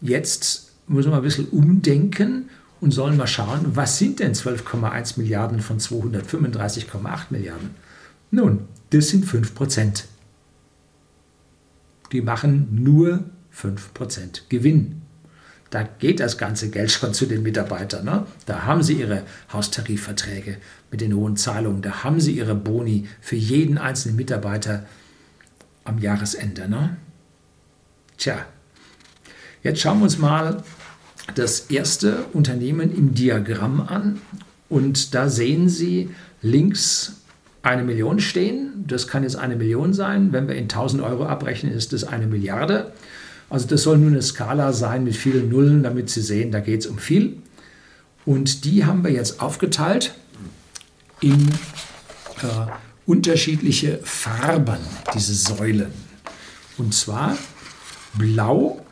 [0.00, 5.60] jetzt müssen wir ein bisschen umdenken und sollen mal schauen, was sind denn 12,1 Milliarden
[5.60, 7.70] von 235,8 Milliarden?
[8.30, 10.06] Nun, das sind 5 Prozent.
[12.12, 15.02] Die machen nur 5 Prozent Gewinn.
[15.70, 18.04] Da geht das ganze Geld schon zu den Mitarbeitern.
[18.04, 18.26] Ne?
[18.46, 20.56] Da haben sie ihre Haustarifverträge
[20.90, 21.82] mit den hohen Zahlungen.
[21.82, 24.84] Da haben sie ihre Boni für jeden einzelnen Mitarbeiter
[25.84, 26.68] am Jahresende.
[26.68, 26.96] Ne?
[28.16, 28.46] Tja,
[29.62, 30.62] jetzt schauen wir uns mal
[31.34, 34.20] das erste Unternehmen im Diagramm an.
[34.68, 36.10] Und da sehen Sie
[36.42, 37.16] links
[37.62, 38.84] eine Million stehen.
[38.86, 40.32] Das kann jetzt eine Million sein.
[40.32, 42.92] Wenn wir in 1000 Euro abrechnen, ist das eine Milliarde.
[43.48, 46.80] Also das soll nur eine Skala sein mit vielen Nullen, damit Sie sehen, da geht
[46.80, 47.38] es um viel.
[48.24, 50.14] Und die haben wir jetzt aufgeteilt
[51.20, 51.48] in
[52.42, 52.70] äh,
[53.06, 54.78] unterschiedliche Farben,
[55.14, 55.90] diese Säulen.
[56.78, 57.36] Und zwar
[58.14, 58.84] blau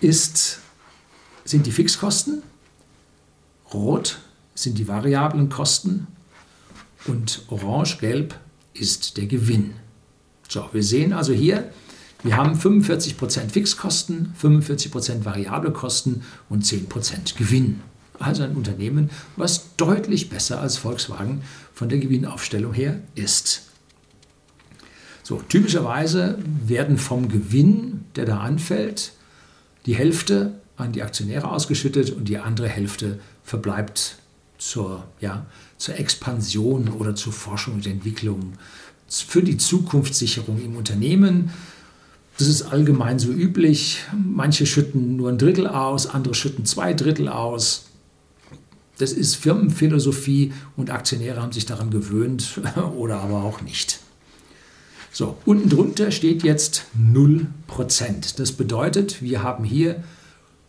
[0.00, 0.60] ist,
[1.44, 2.42] sind die Fixkosten,
[3.72, 4.18] rot
[4.54, 6.06] sind die variablen Kosten
[7.06, 8.38] und orange-gelb
[8.74, 9.74] ist der Gewinn.
[10.48, 11.70] So, wir sehen also hier,
[12.22, 17.80] wir haben 45% Fixkosten, 45% variable Kosten und 10% Gewinn.
[18.18, 21.42] Also ein Unternehmen, was deutlich besser als Volkswagen
[21.74, 23.62] von der Gewinnaufstellung her ist.
[25.22, 29.12] So, typischerweise werden vom Gewinn, der da anfällt,
[29.86, 34.16] die Hälfte an die Aktionäre ausgeschüttet und die andere Hälfte verbleibt
[34.58, 35.46] zur, ja,
[35.78, 38.54] zur Expansion oder zur Forschung und Entwicklung,
[39.08, 41.50] für die Zukunftssicherung im Unternehmen.
[42.38, 44.02] Das ist allgemein so üblich.
[44.12, 47.86] Manche schütten nur ein Drittel aus, andere schütten zwei Drittel aus.
[48.98, 52.60] Das ist Firmenphilosophie und Aktionäre haben sich daran gewöhnt
[52.96, 54.00] oder aber auch nicht.
[55.18, 57.46] So, unten drunter steht jetzt 0%.
[58.36, 60.04] Das bedeutet, wir haben hier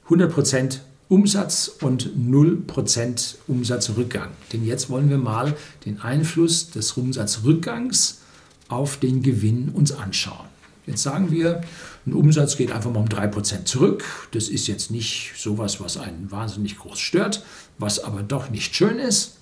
[0.07, 0.77] 100%
[1.09, 4.29] Umsatz und 0% Umsatzrückgang.
[4.53, 5.53] Denn jetzt wollen wir mal
[5.85, 8.21] den Einfluss des Umsatzrückgangs
[8.69, 10.47] auf den Gewinn uns anschauen.
[10.85, 11.59] Jetzt sagen wir,
[12.05, 14.05] ein Umsatz geht einfach mal um 3% zurück.
[14.31, 17.43] Das ist jetzt nicht sowas, was einen wahnsinnig groß stört,
[17.79, 19.39] was aber doch nicht schön ist.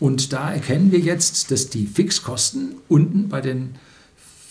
[0.00, 3.74] Und da erkennen wir jetzt, dass die Fixkosten unten bei den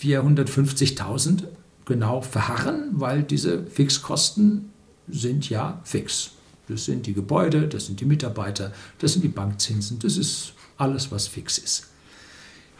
[0.00, 1.44] 450.000
[1.84, 4.70] genau verharren, weil diese Fixkosten
[5.08, 6.32] sind ja fix.
[6.68, 11.10] Das sind die Gebäude, das sind die Mitarbeiter, das sind die Bankzinsen, das ist alles,
[11.10, 11.86] was fix ist.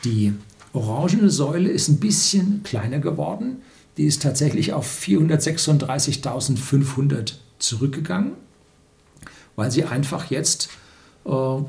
[0.04, 0.35] Die
[0.72, 3.62] orangene Säule ist ein bisschen kleiner geworden.
[3.96, 8.33] Die ist tatsächlich auf 436.500 zurückgegangen,
[9.57, 10.68] weil sie einfach jetzt
[11.24, 11.62] äh,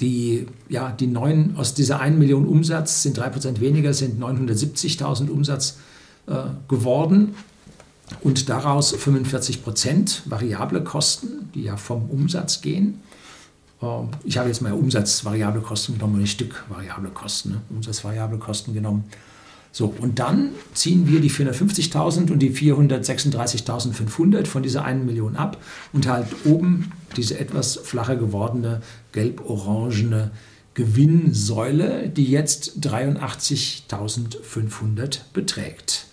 [0.00, 5.78] die, ja, die neun, aus dieser 1 Million Umsatz sind 3% weniger, sind 970.000 Umsatz
[6.26, 6.34] äh,
[6.68, 7.34] geworden
[8.22, 13.00] und daraus 45% variable Kosten, die ja vom Umsatz gehen.
[13.82, 17.60] Ähm, ich habe jetzt mal Umsatzvariable Kosten genommen nicht Stückvariable Kosten, ne?
[17.70, 19.04] Umsatzvariable Kosten genommen.
[19.72, 25.58] So, und dann ziehen wir die 450.000 und die 436.500 von dieser 1 Million ab
[25.92, 30.32] und halt oben diese etwas flacher gewordene gelb-orangene
[30.74, 36.06] Gewinnsäule, die jetzt 83.500 beträgt.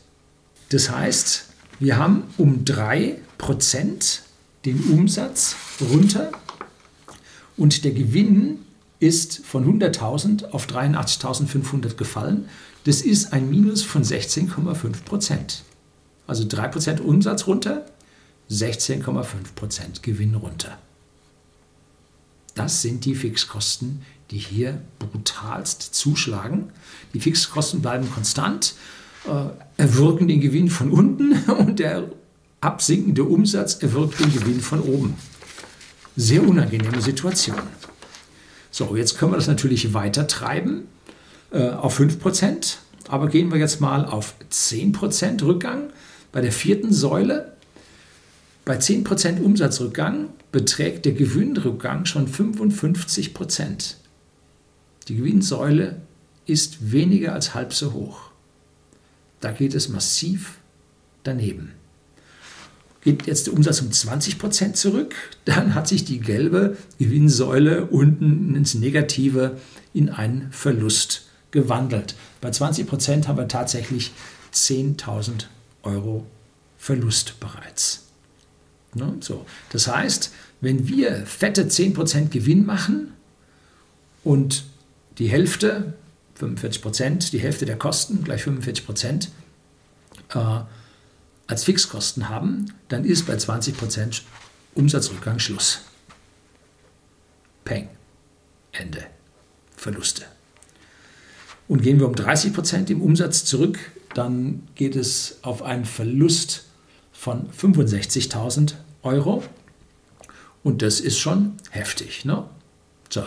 [0.69, 4.19] Das heißt, wir haben um 3%
[4.65, 6.31] den Umsatz runter
[7.57, 8.59] und der Gewinn
[8.99, 12.47] ist von 100.000 auf 83.500 gefallen.
[12.85, 15.63] Das ist ein Minus von 16,5 Prozent.
[16.25, 17.85] Also 3 Prozent Umsatz runter,
[18.49, 20.77] 16,5 Prozent Gewinn runter.
[22.55, 26.69] Das sind die Fixkosten, die hier brutalst zuschlagen.
[27.13, 28.75] Die Fixkosten bleiben konstant.
[29.25, 32.09] äh, erwirken den Gewinn von unten und der
[32.61, 35.15] absinkende Umsatz erwirkt den Gewinn von oben.
[36.15, 37.57] Sehr unangenehme Situation.
[38.71, 40.87] So, jetzt können wir das natürlich weiter treiben
[41.51, 45.91] äh, auf 5%, aber gehen wir jetzt mal auf 10% Rückgang
[46.31, 47.52] bei der vierten Säule.
[48.65, 53.95] Bei 10% Umsatzrückgang beträgt der Gewinnrückgang schon 55%.
[55.09, 56.01] Die Gewinnsäule
[56.45, 58.31] ist weniger als halb so hoch.
[59.41, 60.59] Da geht es massiv
[61.23, 61.73] daneben.
[63.01, 65.13] Geht jetzt der Umsatz um 20 Prozent zurück,
[65.45, 69.59] dann hat sich die gelbe Gewinnsäule unten ins Negative
[69.93, 72.15] in einen Verlust gewandelt.
[72.39, 74.11] Bei 20 Prozent haben wir tatsächlich
[74.53, 75.45] 10.000
[75.83, 76.25] Euro
[76.77, 78.02] Verlust bereits.
[78.95, 79.17] Ne?
[79.19, 79.45] So.
[79.71, 83.13] Das heißt, wenn wir fette 10% Gewinn machen
[84.23, 84.63] und
[85.17, 85.93] die Hälfte,
[86.39, 89.27] 45%, die Hälfte der Kosten, gleich 45%,
[90.33, 90.61] äh,
[91.47, 94.21] als Fixkosten haben, dann ist bei 20%
[94.75, 95.81] Umsatzrückgang Schluss.
[97.63, 97.89] Peng.
[98.71, 99.05] Ende.
[99.75, 100.23] Verluste.
[101.67, 103.79] Und gehen wir um 30% im Umsatz zurück,
[104.13, 106.65] dann geht es auf einen Verlust
[107.11, 109.43] von 65.000 Euro.
[110.63, 112.25] Und das ist schon heftig.
[112.25, 112.45] Ne?
[113.09, 113.23] So.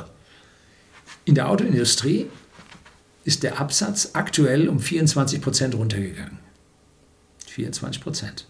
[1.25, 2.27] In der Autoindustrie
[3.25, 6.39] ist der Absatz aktuell um 24 Prozent runtergegangen.
[7.47, 8.47] 24 Prozent.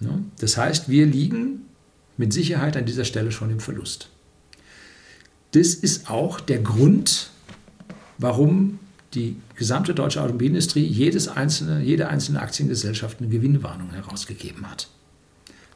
[0.00, 0.24] Ne?
[0.38, 1.66] Das heißt, wir liegen
[2.16, 4.10] mit Sicherheit an dieser Stelle schon im Verlust.
[5.52, 7.30] Das ist auch der Grund,
[8.18, 8.78] warum
[9.14, 14.88] die gesamte deutsche Automobilindustrie jedes einzelne, jede einzelne Aktiengesellschaft eine Gewinnwarnung herausgegeben hat.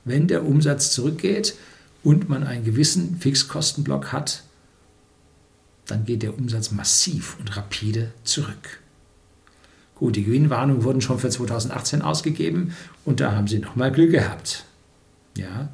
[0.04, 1.54] Wenn der Umsatz zurückgeht
[2.02, 4.44] und man einen gewissen Fixkostenblock hat,
[5.86, 8.80] dann geht der Umsatz massiv und rapide zurück.
[9.96, 14.64] Gut, die Gewinnwarnungen wurden schon für 2018 ausgegeben und da haben sie nochmal Glück gehabt.
[15.36, 15.68] Ja,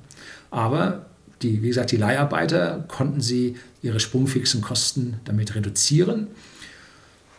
[0.50, 1.06] aber
[1.42, 6.28] die, wie gesagt, die Leiharbeiter konnten sie ihre sprungfixen Kosten damit reduzieren.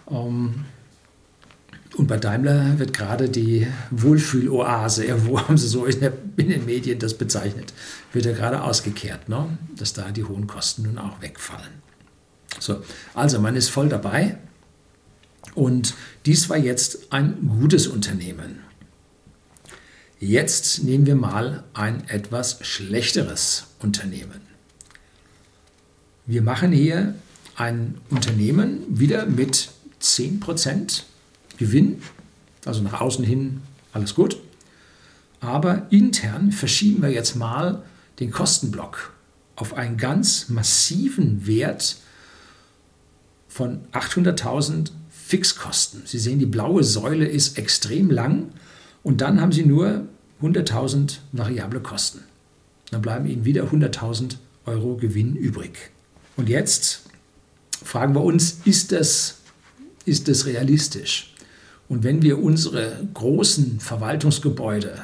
[0.09, 0.65] Ähm,
[1.97, 6.65] und bei Daimler wird gerade die Wohlfühloase, irgendwo haben sie so in, der, in, den
[6.65, 7.73] Medien das bezeichnet,
[8.13, 9.57] wird ja gerade ausgekehrt, ne?
[9.75, 11.81] dass da die hohen Kosten nun auch wegfallen.
[12.59, 12.83] So,
[13.15, 14.37] also man ist voll dabei
[15.55, 15.95] und
[16.27, 18.59] dies war jetzt ein gutes Unternehmen.
[20.19, 24.41] Jetzt nehmen wir mal ein etwas schlechteres Unternehmen.
[26.27, 27.15] Wir machen hier
[27.55, 29.69] ein Unternehmen wieder mit
[30.01, 31.03] 10%
[31.57, 32.01] Gewinn,
[32.65, 33.61] also nach außen hin
[33.93, 34.37] alles gut.
[35.39, 37.83] Aber intern verschieben wir jetzt mal
[38.19, 39.13] den Kostenblock
[39.55, 41.97] auf einen ganz massiven Wert
[43.47, 46.03] von 800.000 Fixkosten.
[46.05, 48.49] Sie sehen, die blaue Säule ist extrem lang
[49.03, 50.07] und dann haben Sie nur
[50.41, 52.23] 100.000 variable Kosten.
[52.91, 55.91] Dann bleiben Ihnen wieder 100.000 Euro Gewinn übrig.
[56.35, 57.01] Und jetzt
[57.83, 59.39] fragen wir uns, ist das,
[60.05, 61.33] ist das realistisch?
[61.89, 65.03] Und wenn wir unsere großen Verwaltungsgebäude,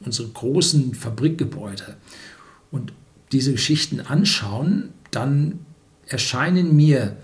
[0.00, 1.96] unsere großen Fabrikgebäude
[2.70, 2.92] und
[3.32, 5.60] diese Geschichten anschauen, dann
[6.06, 7.16] erscheinen mir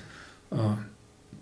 [0.50, 0.56] äh,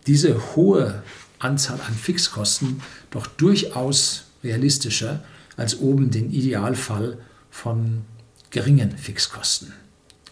[0.06, 1.02] diese hohe
[1.38, 5.22] Anzahl an Fixkosten doch durchaus realistischer
[5.56, 7.18] als oben den Idealfall
[7.50, 8.02] von
[8.50, 9.72] geringen Fixkosten.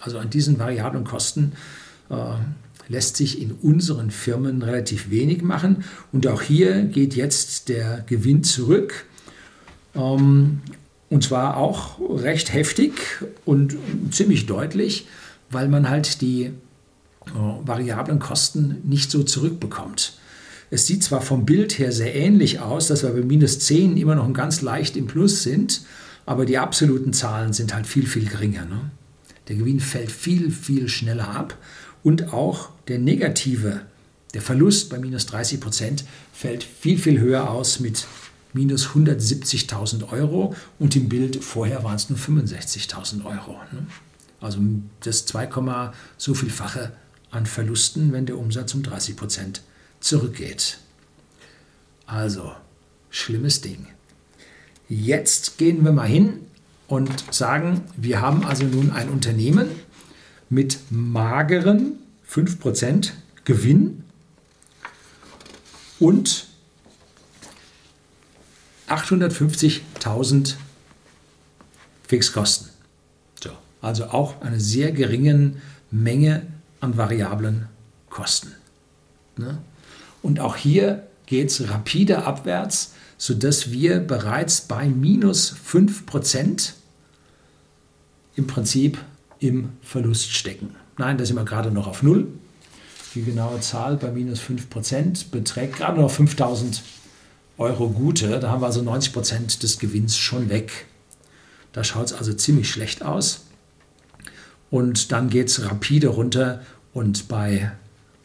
[0.01, 1.53] Also an diesen variablen Kosten
[2.11, 2.15] äh,
[2.93, 5.85] lässt sich in unseren Firmen relativ wenig machen.
[6.13, 9.07] Und auch hier geht jetzt der Gewinn zurück.
[9.95, 10.61] Ähm,
[11.09, 12.93] und zwar auch recht heftig
[13.45, 13.77] und
[14.11, 15.07] ziemlich deutlich,
[15.51, 16.53] weil man halt die äh,
[17.65, 20.19] variablen Kosten nicht so zurückbekommt.
[20.71, 24.15] Es sieht zwar vom Bild her sehr ähnlich aus, dass wir bei minus 10 immer
[24.15, 25.83] noch ganz leicht im Plus sind,
[26.25, 28.65] aber die absoluten Zahlen sind halt viel, viel geringer.
[28.65, 28.91] Ne?
[29.49, 31.59] Der Gewinn fällt viel, viel schneller ab
[32.03, 33.83] und auch der negative,
[34.35, 38.07] der Verlust bei minus 30 Prozent fällt viel, viel höher aus mit
[38.53, 43.61] minus 170.000 Euro und im Bild vorher waren es nur 65.000 Euro.
[43.73, 43.87] Ne?
[44.41, 44.59] Also
[45.01, 46.93] das 2, so vielfache
[47.31, 49.63] an Verlusten, wenn der Umsatz um 30 Prozent
[50.01, 50.79] zurückgeht.
[52.07, 52.53] Also,
[53.09, 53.87] schlimmes Ding.
[54.89, 56.41] Jetzt gehen wir mal hin
[56.89, 59.69] und sagen, wir haben also nun ein Unternehmen,
[60.51, 62.02] mit mageren
[62.33, 63.11] 5%
[63.45, 64.05] Gewinn
[65.99, 66.47] und
[68.89, 70.55] 850.000
[72.07, 72.69] Fixkosten.
[73.43, 75.55] So, also auch eine sehr geringe
[75.91, 76.47] Menge
[76.81, 77.69] an variablen
[78.09, 78.55] Kosten.
[79.37, 79.59] Ne?
[80.23, 86.73] Und auch hier geht es rapide abwärts, sodass wir bereits bei minus 5%
[88.37, 88.99] im Prinzip
[89.39, 90.77] im Verlust stecken.
[90.99, 92.29] Nein, da sind wir gerade noch auf Null.
[93.15, 96.83] Die genaue Zahl bei minus 5% beträgt gerade noch 5000
[97.59, 98.41] Euro Gute.
[98.41, 100.87] Da haben wir also 90% des Gewinns schon weg.
[101.73, 103.47] Da schaut es also ziemlich schlecht aus.
[104.71, 106.63] Und dann geht es rapide runter
[106.95, 107.73] und bei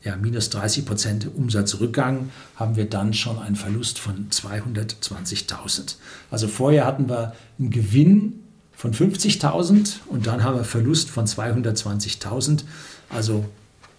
[0.04, 5.96] ja, minus 30 Prozent Umsatzrückgang haben wir dann schon einen Verlust von 220.000.
[6.32, 8.44] Also vorher hatten wir einen Gewinn
[8.78, 12.62] von 50.000 und dann haben wir Verlust von 220.000,
[13.10, 13.44] also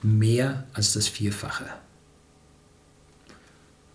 [0.03, 1.64] mehr als das Vierfache.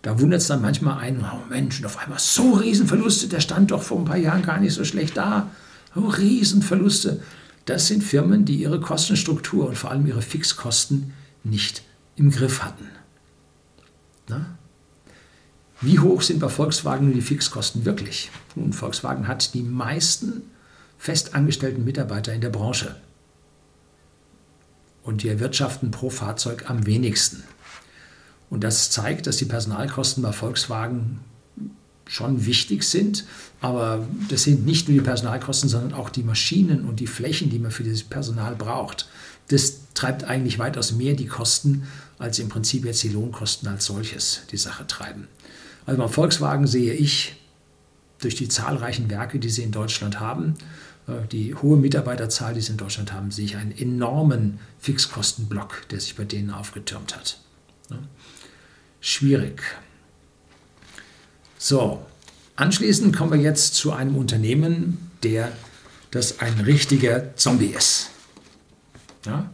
[0.02, 3.70] Da wundert es dann manchmal einen, oh Mensch, und auf einmal so Riesenverluste, der stand
[3.70, 5.50] doch vor ein paar Jahren gar nicht so schlecht da.
[5.96, 7.22] Oh, Riesenverluste.
[7.64, 11.14] Das sind Firmen, die ihre Kostenstruktur und vor allem ihre Fixkosten
[11.44, 11.82] nicht
[12.16, 12.90] im Griff hatten.
[14.28, 14.58] Na?
[15.80, 18.30] Wie hoch sind bei Volkswagen die Fixkosten wirklich?
[18.54, 20.42] Nun, Volkswagen hat die meisten
[21.04, 22.96] festangestellten Mitarbeiter in der Branche.
[25.02, 27.44] Und die erwirtschaften pro Fahrzeug am wenigsten.
[28.48, 31.20] Und das zeigt, dass die Personalkosten bei Volkswagen
[32.06, 33.26] schon wichtig sind,
[33.60, 37.58] aber das sind nicht nur die Personalkosten, sondern auch die Maschinen und die Flächen, die
[37.58, 39.06] man für dieses Personal braucht.
[39.48, 41.86] Das treibt eigentlich weitaus mehr die Kosten,
[42.18, 45.28] als im Prinzip jetzt die Lohnkosten als solches die Sache treiben.
[45.84, 47.36] Also bei Volkswagen sehe ich
[48.20, 50.54] durch die zahlreichen Werke, die sie in Deutschland haben,
[51.30, 56.16] die hohe Mitarbeiterzahl, die sie in Deutschland haben, sehe ich einen enormen Fixkostenblock, der sich
[56.16, 57.38] bei denen aufgetürmt hat.
[59.00, 59.62] Schwierig.
[61.58, 62.04] So,
[62.56, 65.52] anschließend kommen wir jetzt zu einem Unternehmen, der
[66.10, 68.10] das ein richtiger Zombie ist.
[69.26, 69.50] Ja?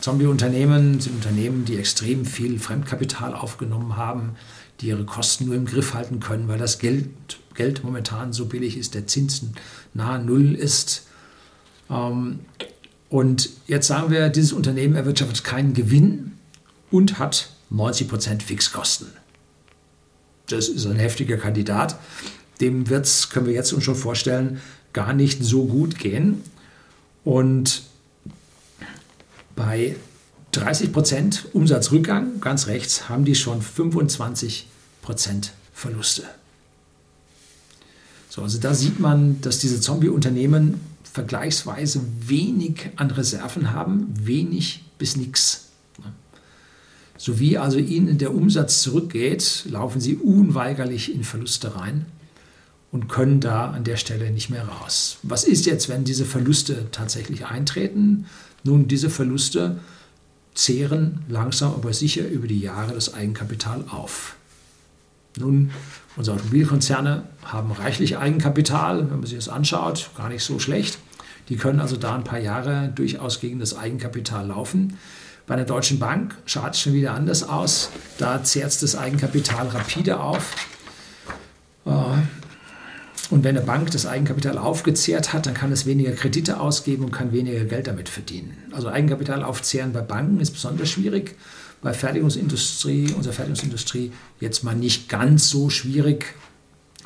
[0.00, 4.36] Zombie-Unternehmen sind Unternehmen, die extrem viel Fremdkapital aufgenommen haben,
[4.80, 7.08] die ihre Kosten nur im Griff halten können, weil das Geld,
[7.54, 9.54] Geld momentan so billig ist, der Zinsen
[9.96, 11.06] nahe Null ist.
[11.90, 12.40] Ähm,
[13.08, 16.32] und jetzt sagen wir, dieses Unternehmen erwirtschaftet keinen Gewinn
[16.90, 19.08] und hat 90% Fixkosten.
[20.48, 21.98] Das ist ein heftiger Kandidat.
[22.60, 24.60] Dem wird es, können wir jetzt uns schon vorstellen,
[24.92, 26.42] gar nicht so gut gehen.
[27.24, 27.82] Und
[29.54, 29.96] bei
[30.54, 34.64] 30% Umsatzrückgang, ganz rechts, haben die schon 25%
[35.72, 36.24] Verluste.
[38.36, 40.78] So, also da sieht man, dass diese Zombie-Unternehmen
[41.10, 45.70] vergleichsweise wenig an Reserven haben, wenig bis nichts.
[47.16, 52.04] Sowie also ihnen der Umsatz zurückgeht, laufen sie unweigerlich in Verluste rein
[52.92, 55.16] und können da an der Stelle nicht mehr raus.
[55.22, 58.26] Was ist jetzt, wenn diese Verluste tatsächlich eintreten?
[58.64, 59.80] Nun, diese Verluste
[60.52, 64.35] zehren langsam aber sicher über die Jahre das Eigenkapital auf.
[65.38, 65.70] Nun,
[66.16, 70.98] unsere Automobilkonzerne haben reichlich Eigenkapital, wenn man sich das anschaut, gar nicht so schlecht.
[71.48, 74.98] Die können also da ein paar Jahre durchaus gegen das Eigenkapital laufen.
[75.46, 77.90] Bei der Deutschen Bank schaut es schon wieder anders aus.
[78.18, 80.56] Da zehrt das Eigenkapital rapide auf.
[81.84, 81.90] Äh,
[83.30, 87.12] und wenn eine Bank das Eigenkapital aufgezehrt hat, dann kann es weniger Kredite ausgeben und
[87.12, 88.56] kann weniger Geld damit verdienen.
[88.72, 91.36] Also Eigenkapital aufzehren bei Banken ist besonders schwierig.
[91.82, 96.34] Bei Fertigungsindustrie, unserer Fertigungsindustrie jetzt mal nicht ganz so schwierig,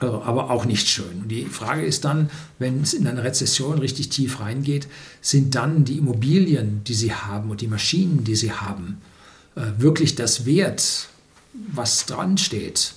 [0.00, 1.22] äh, aber auch nicht schön.
[1.22, 4.88] Und die Frage ist dann, wenn es in eine Rezession richtig tief reingeht,
[5.20, 9.00] sind dann die Immobilien, die sie haben und die Maschinen, die sie haben,
[9.56, 11.08] äh, wirklich das Wert,
[11.52, 12.94] was dran steht?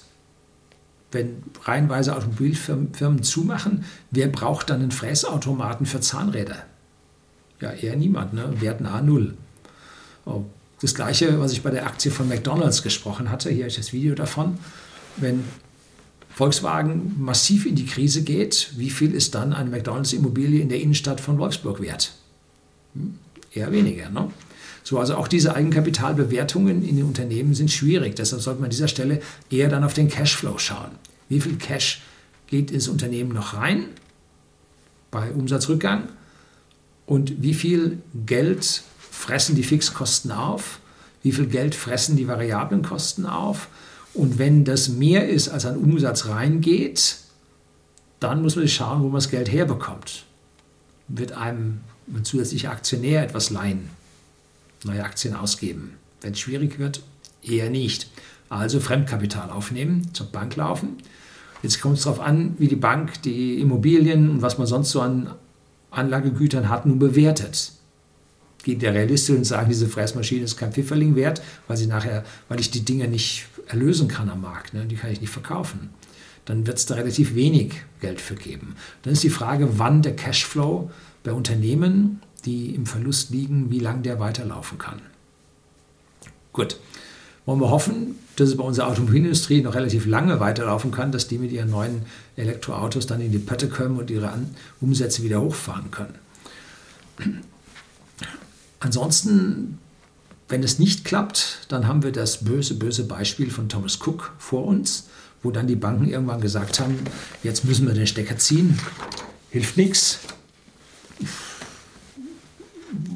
[1.14, 6.64] wenn reihenweise Automobilfirmen zumachen, wer braucht dann einen Fräsautomaten für Zahnräder?
[7.60, 8.60] Ja, eher niemand, ne?
[8.60, 9.36] Wert nahe Null.
[10.84, 14.16] Das gleiche, was ich bei der Aktie von McDonalds gesprochen hatte, hier ist das Video
[14.16, 14.58] davon.
[15.16, 15.46] Wenn
[16.30, 21.22] Volkswagen massiv in die Krise geht, wie viel ist dann eine McDonalds-Immobilie in der Innenstadt
[21.22, 22.12] von Wolfsburg wert?
[22.96, 23.18] Hm?
[23.54, 24.10] Eher weniger.
[24.10, 24.30] Ne?
[24.84, 28.18] So, also auch diese Eigenkapitalbewertungen in den Unternehmen sind schwierig.
[28.18, 30.92] Deshalb sollte man an dieser Stelle eher dann auf den Cashflow schauen.
[31.30, 32.02] Wie viel Cash
[32.48, 33.86] geht ins Unternehmen noch rein
[35.12, 36.10] bei Umsatzrückgang
[37.06, 38.84] und wie viel Geld
[39.24, 40.80] fressen die Fixkosten auf,
[41.22, 43.70] wie viel Geld fressen die variablen Kosten auf
[44.14, 47.16] und wenn das mehr ist, als an Umsatz reingeht,
[48.20, 50.26] dann muss man schauen, wo man das Geld herbekommt.
[51.08, 51.80] Wird einem
[52.14, 53.90] ein zusätzlicher Aktionär etwas leihen?
[54.84, 55.94] neue Aktien ausgeben.
[56.20, 57.02] Wenn es schwierig wird,
[57.42, 58.10] eher nicht.
[58.50, 60.98] Also Fremdkapital aufnehmen, zur Bank laufen.
[61.62, 65.00] Jetzt kommt es darauf an, wie die Bank die Immobilien und was man sonst so
[65.00, 65.34] an
[65.92, 67.72] Anlagegütern hat, nun bewertet.
[68.68, 72.86] Realistisch und sagen, diese Fräsmaschine ist kein Pfifferling wert, weil sie nachher, weil ich die
[72.86, 74.86] Dinge nicht erlösen kann am Markt, ne?
[74.86, 75.90] die kann ich nicht verkaufen.
[76.46, 78.76] Dann wird es da relativ wenig Geld für geben.
[79.04, 80.92] Dann ist die Frage, wann der Cashflow
[81.24, 85.02] bei Unternehmen, die im Verlust liegen, wie lange der weiterlaufen kann.
[86.52, 86.78] Gut.
[87.46, 91.38] Wollen wir hoffen, dass es bei unserer Automobilindustrie noch relativ lange weiterlaufen kann, dass die
[91.38, 92.04] mit ihren neuen
[92.38, 94.32] Elektroautos dann in die Pötte kommen und ihre
[94.80, 96.16] Umsätze wieder hochfahren können.
[98.84, 99.80] Ansonsten,
[100.50, 104.66] wenn es nicht klappt, dann haben wir das böse, böse Beispiel von Thomas Cook vor
[104.66, 105.08] uns,
[105.42, 107.00] wo dann die Banken irgendwann gesagt haben,
[107.44, 108.78] jetzt müssen wir den Stecker ziehen,
[109.52, 110.20] hilft nichts.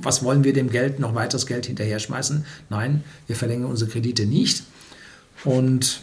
[0.01, 2.45] Was wollen wir dem Geld noch weiteres Geld hinterher schmeißen?
[2.69, 4.63] Nein, wir verlängern unsere Kredite nicht.
[5.43, 5.99] Und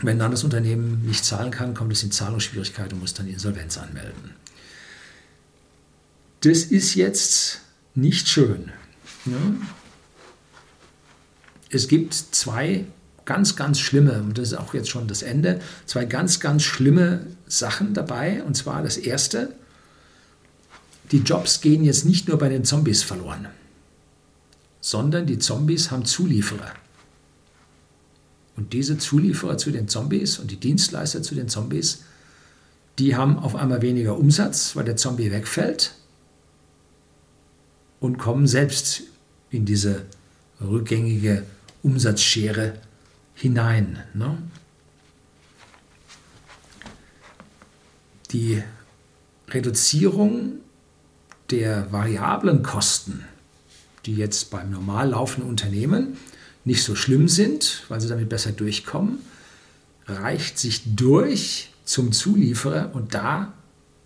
[0.00, 3.78] wenn dann das Unternehmen nicht zahlen kann, kommt es in Zahlungsschwierigkeiten und muss dann Insolvenz
[3.78, 4.34] anmelden.
[6.40, 7.60] Das ist jetzt
[7.94, 8.72] nicht schön.
[9.26, 9.36] Ja.
[11.70, 12.84] Es gibt zwei
[13.24, 17.26] ganz, ganz schlimme, und das ist auch jetzt schon das Ende, zwei ganz, ganz schlimme
[17.46, 18.42] Sachen dabei.
[18.42, 19.54] Und zwar das erste,
[21.12, 23.46] die Jobs gehen jetzt nicht nur bei den Zombies verloren,
[24.80, 26.72] sondern die Zombies haben Zulieferer.
[28.56, 32.02] Und diese Zulieferer zu den Zombies und die Dienstleister zu den Zombies,
[32.98, 35.94] die haben auf einmal weniger Umsatz, weil der Zombie wegfällt
[38.00, 39.02] und kommen selbst
[39.50, 40.06] in diese
[40.60, 41.44] rückgängige
[41.82, 42.74] Umsatzschere
[43.34, 44.02] hinein.
[44.14, 44.38] Ne?
[48.32, 48.62] Die
[49.48, 50.58] Reduzierung
[51.50, 53.24] der variablen Kosten,
[54.06, 56.16] die jetzt beim normal laufenden Unternehmen
[56.64, 59.18] nicht so schlimm sind, weil sie damit besser durchkommen,
[60.06, 63.52] reicht sich durch zum Zulieferer und da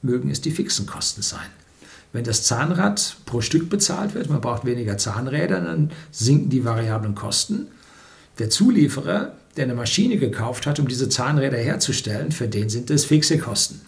[0.03, 1.47] mögen es die fixen Kosten sein.
[2.15, 7.17] Wenn das Zahnrad pro Stück bezahlt wird, man braucht weniger Zahnräder, dann sinken die variablen
[7.17, 7.67] Kosten.
[8.39, 13.05] Der Zulieferer, der eine Maschine gekauft hat, um diese Zahnräder herzustellen, für den sind es
[13.05, 13.81] fixe Kosten.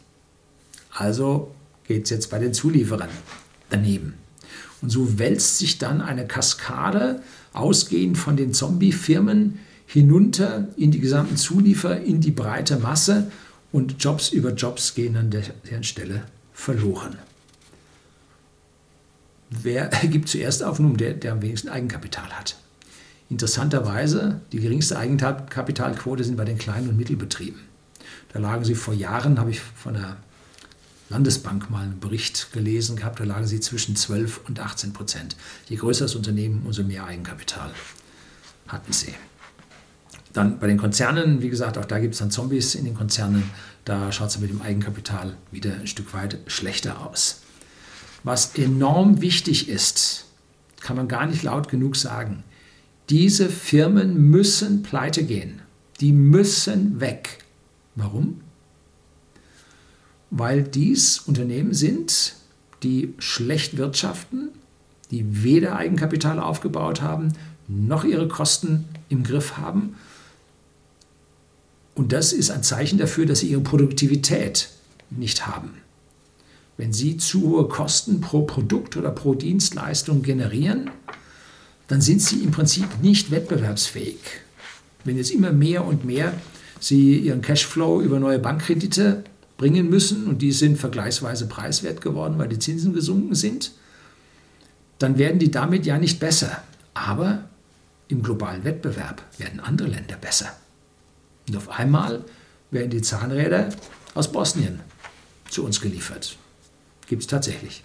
[0.91, 1.55] Also
[1.87, 3.11] geht es jetzt bei den Zulieferern
[3.71, 4.15] daneben.
[4.83, 7.23] Und so wälzt sich dann eine Kaskade,
[7.53, 13.31] ausgehend von den Zombie-Firmen, hinunter in die gesamten Zulieferer, in die breite Masse
[13.71, 17.17] und Jobs über Jobs gehen an deren Stelle verloren.
[19.51, 20.79] Wer gibt zuerst auf?
[20.79, 22.57] Nun, der, der am wenigsten Eigenkapital hat.
[23.29, 27.61] Interessanterweise, die geringste Eigenkapitalquote sind bei den kleinen und Mittelbetrieben.
[28.33, 30.17] Da lagen sie vor Jahren, habe ich von der
[31.09, 35.37] Landesbank mal einen Bericht gelesen gehabt, da lagen sie zwischen 12 und 18 Prozent.
[35.69, 37.71] Je größer das Unternehmen, umso mehr Eigenkapital
[38.69, 39.15] hatten sie.
[40.33, 43.51] Dann bei den Konzernen, wie gesagt, auch da gibt es dann Zombies in den Konzernen,
[43.85, 47.43] da schaut es mit dem Eigenkapital wieder ein Stück weit schlechter aus.
[48.27, 50.25] Was enorm wichtig ist,
[50.81, 52.43] kann man gar nicht laut genug sagen.
[53.09, 55.63] Diese Firmen müssen pleite gehen.
[56.01, 57.39] Die müssen weg.
[57.95, 58.41] Warum?
[60.31, 62.35] Weil dies Unternehmen sind,
[62.83, 64.49] die schlecht wirtschaften,
[65.13, 67.33] die weder Eigenkapital aufgebaut haben,
[67.69, 69.95] noch ihre Kosten im Griff haben.
[71.95, 74.71] Und das ist ein Zeichen dafür, dass sie ihre Produktivität
[75.11, 75.86] nicht haben.
[76.77, 80.91] Wenn Sie zu hohe Kosten pro Produkt oder pro Dienstleistung generieren,
[81.89, 84.19] dann sind Sie im Prinzip nicht wettbewerbsfähig.
[85.05, 86.35] Wenn jetzt immer mehr und mehr
[86.81, 89.25] Sie Ihren Cashflow über neue Bankkredite
[89.57, 93.73] bringen müssen und die sind vergleichsweise preiswert geworden, weil die Zinsen gesunken sind,
[94.99, 96.63] dann werden die damit ja nicht besser.
[96.93, 97.45] Aber
[98.09, 100.53] im globalen Wettbewerb werden andere Länder besser.
[101.49, 102.25] Und auf einmal
[102.71, 103.71] werden die Zahnräder
[104.15, 104.81] aus Bosnien
[105.49, 106.37] zu uns geliefert.
[107.07, 107.83] Gibt es tatsächlich.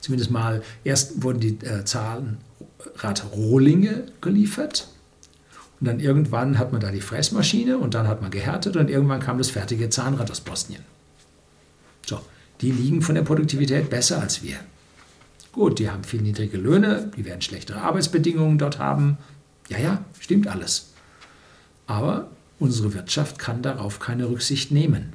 [0.00, 4.88] Zumindest mal, erst wurden die äh, Zahnradrohlinge geliefert
[5.80, 9.20] und dann irgendwann hat man da die Fressmaschine und dann hat man gehärtet und irgendwann
[9.20, 10.82] kam das fertige Zahnrad aus Bosnien.
[12.06, 12.20] So,
[12.60, 14.56] die liegen von der Produktivität besser als wir.
[15.52, 19.18] Gut, die haben viel niedrige Löhne, die werden schlechtere Arbeitsbedingungen dort haben.
[19.68, 20.92] Ja, ja, stimmt alles.
[21.86, 22.28] Aber
[22.58, 25.12] unsere Wirtschaft kann darauf keine Rücksicht nehmen.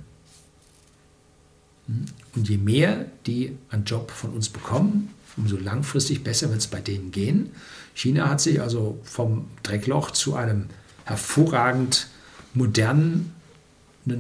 [2.36, 6.82] Und je mehr die einen Job von uns bekommen, umso langfristig besser wird es bei
[6.82, 7.52] denen gehen.
[7.94, 10.68] China hat sich also vom Dreckloch zu einem
[11.06, 12.08] hervorragend
[12.54, 13.34] modernen
[14.06, 14.20] äh,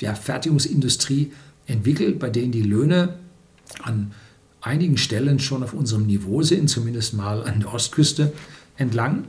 [0.00, 1.32] ja, Fertigungsindustrie
[1.66, 3.18] entwickelt, bei denen die Löhne
[3.82, 4.12] an
[4.60, 8.32] einigen Stellen schon auf unserem Niveau sind, zumindest mal an der Ostküste
[8.76, 9.24] entlang.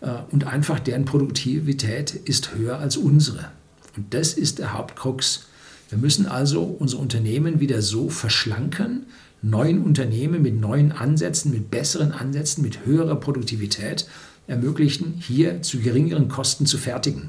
[0.00, 3.50] Äh, und einfach deren Produktivität ist höher als unsere.
[3.96, 5.46] Und das ist der Hauptkrux
[5.92, 9.04] wir müssen also unsere Unternehmen wieder so verschlanken,
[9.42, 14.08] neuen Unternehmen mit neuen Ansätzen, mit besseren Ansätzen, mit höherer Produktivität
[14.46, 17.28] ermöglichen, hier zu geringeren Kosten zu fertigen.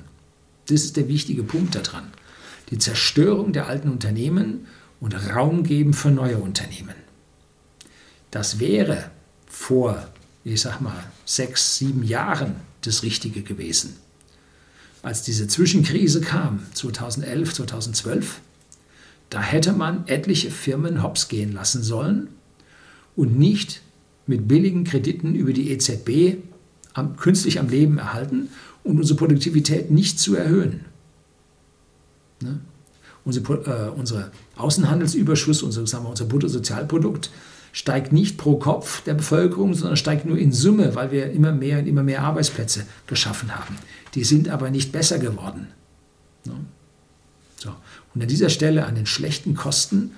[0.68, 2.06] Das ist der wichtige Punkt daran.
[2.70, 4.66] Die Zerstörung der alten Unternehmen
[5.02, 6.96] und Raum geben für neue Unternehmen.
[8.32, 9.12] Das wäre
[9.46, 10.08] vor,
[10.46, 13.98] ich sag mal, sechs, sieben Jahren das Richtige gewesen.
[15.02, 18.40] Als diese Zwischenkrise kam, 2011, 2012,
[19.34, 22.28] da hätte man etliche Firmen hops gehen lassen sollen
[23.16, 23.82] und nicht
[24.28, 26.38] mit billigen Krediten über die EZB
[26.94, 28.50] am, künstlich am Leben erhalten
[28.84, 30.86] und unsere Produktivität nicht zu erhöhen.
[32.42, 32.60] Ne?
[33.26, 37.32] Unsere, äh, unser Außenhandelsüberschuss, unser, sagen wir, unser Bruttosozialprodukt
[37.72, 41.80] steigt nicht pro Kopf der Bevölkerung, sondern steigt nur in Summe, weil wir immer mehr
[41.80, 43.78] und immer mehr Arbeitsplätze geschaffen haben.
[44.14, 45.70] Die sind aber nicht besser geworden.
[46.46, 46.54] Ne?
[47.56, 47.72] So.
[48.14, 50.12] Und an dieser Stelle an den schlechten Kosten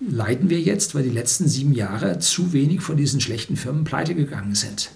[0.00, 4.14] leiden wir jetzt, weil die letzten sieben Jahre zu wenig von diesen schlechten Firmen pleite
[4.14, 4.90] gegangen sind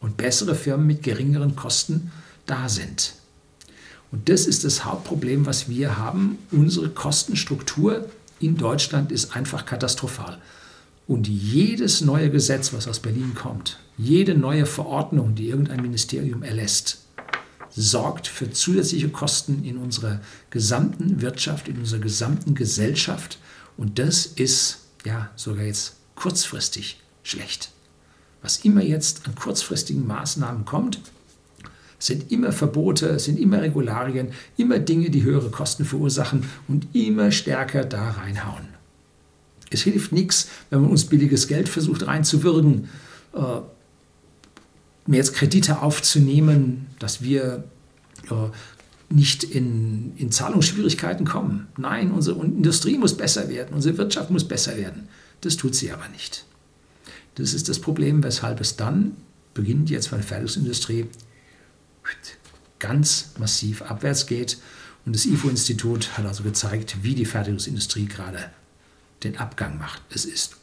[0.00, 2.10] und bessere Firmen mit geringeren Kosten
[2.46, 3.14] da sind.
[4.10, 6.38] Und das ist das Hauptproblem, was wir haben.
[6.50, 8.10] Unsere Kostenstruktur
[8.40, 10.38] in Deutschland ist einfach katastrophal.
[11.08, 17.01] Und jedes neue Gesetz, was aus Berlin kommt, jede neue Verordnung, die irgendein Ministerium erlässt,
[17.74, 20.20] sorgt für zusätzliche Kosten in unserer
[20.50, 23.38] gesamten Wirtschaft, in unserer gesamten Gesellschaft.
[23.76, 27.70] Und das ist ja sogar jetzt kurzfristig schlecht.
[28.42, 31.00] Was immer jetzt an kurzfristigen Maßnahmen kommt,
[31.98, 37.84] sind immer Verbote, sind immer Regularien, immer Dinge, die höhere Kosten verursachen und immer stärker
[37.84, 38.68] da reinhauen.
[39.70, 42.88] Es hilft nichts, wenn man uns billiges Geld versucht reinzuwürgen,
[43.34, 43.60] äh,
[45.06, 47.64] jetzt Kredite aufzunehmen, dass wir
[48.30, 48.34] äh,
[49.08, 51.68] nicht in, in Zahlungsschwierigkeiten kommen.
[51.76, 55.08] Nein, unsere Industrie muss besser werden, unsere Wirtschaft muss besser werden.
[55.42, 56.44] Das tut sie aber nicht.
[57.34, 59.16] Das ist das Problem, weshalb es dann
[59.54, 61.06] beginnt jetzt bei der Fertigungsindustrie
[62.78, 64.58] ganz massiv abwärts geht.
[65.04, 68.50] Und das IFO-Institut hat also gezeigt, wie die Fertigungsindustrie gerade
[69.24, 70.02] den Abgang macht.
[70.10, 70.56] Es ist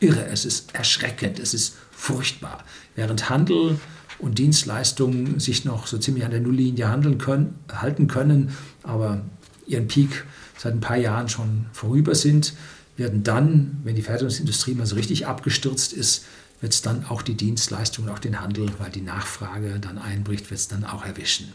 [0.00, 2.64] irre, es ist erschreckend, es ist furchtbar.
[2.94, 3.78] Während Handel
[4.18, 9.22] und Dienstleistungen sich noch so ziemlich an der Nulllinie handeln können, halten können, aber
[9.66, 10.24] ihren Peak
[10.56, 12.54] seit ein paar Jahren schon vorüber sind,
[12.96, 16.24] werden dann, wenn die Fertigungsindustrie mal so richtig abgestürzt ist,
[16.60, 20.58] wird es dann auch die Dienstleistungen, auch den Handel, weil die Nachfrage dann einbricht, wird
[20.58, 21.52] es dann auch erwischen.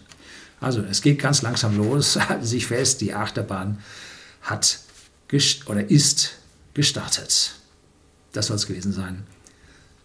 [0.61, 3.79] Also es geht ganz langsam los, halten sich fest, die Achterbahn
[4.41, 4.79] hat
[5.65, 6.35] oder ist
[6.75, 7.55] gestartet.
[8.33, 9.23] Das soll es gewesen sein.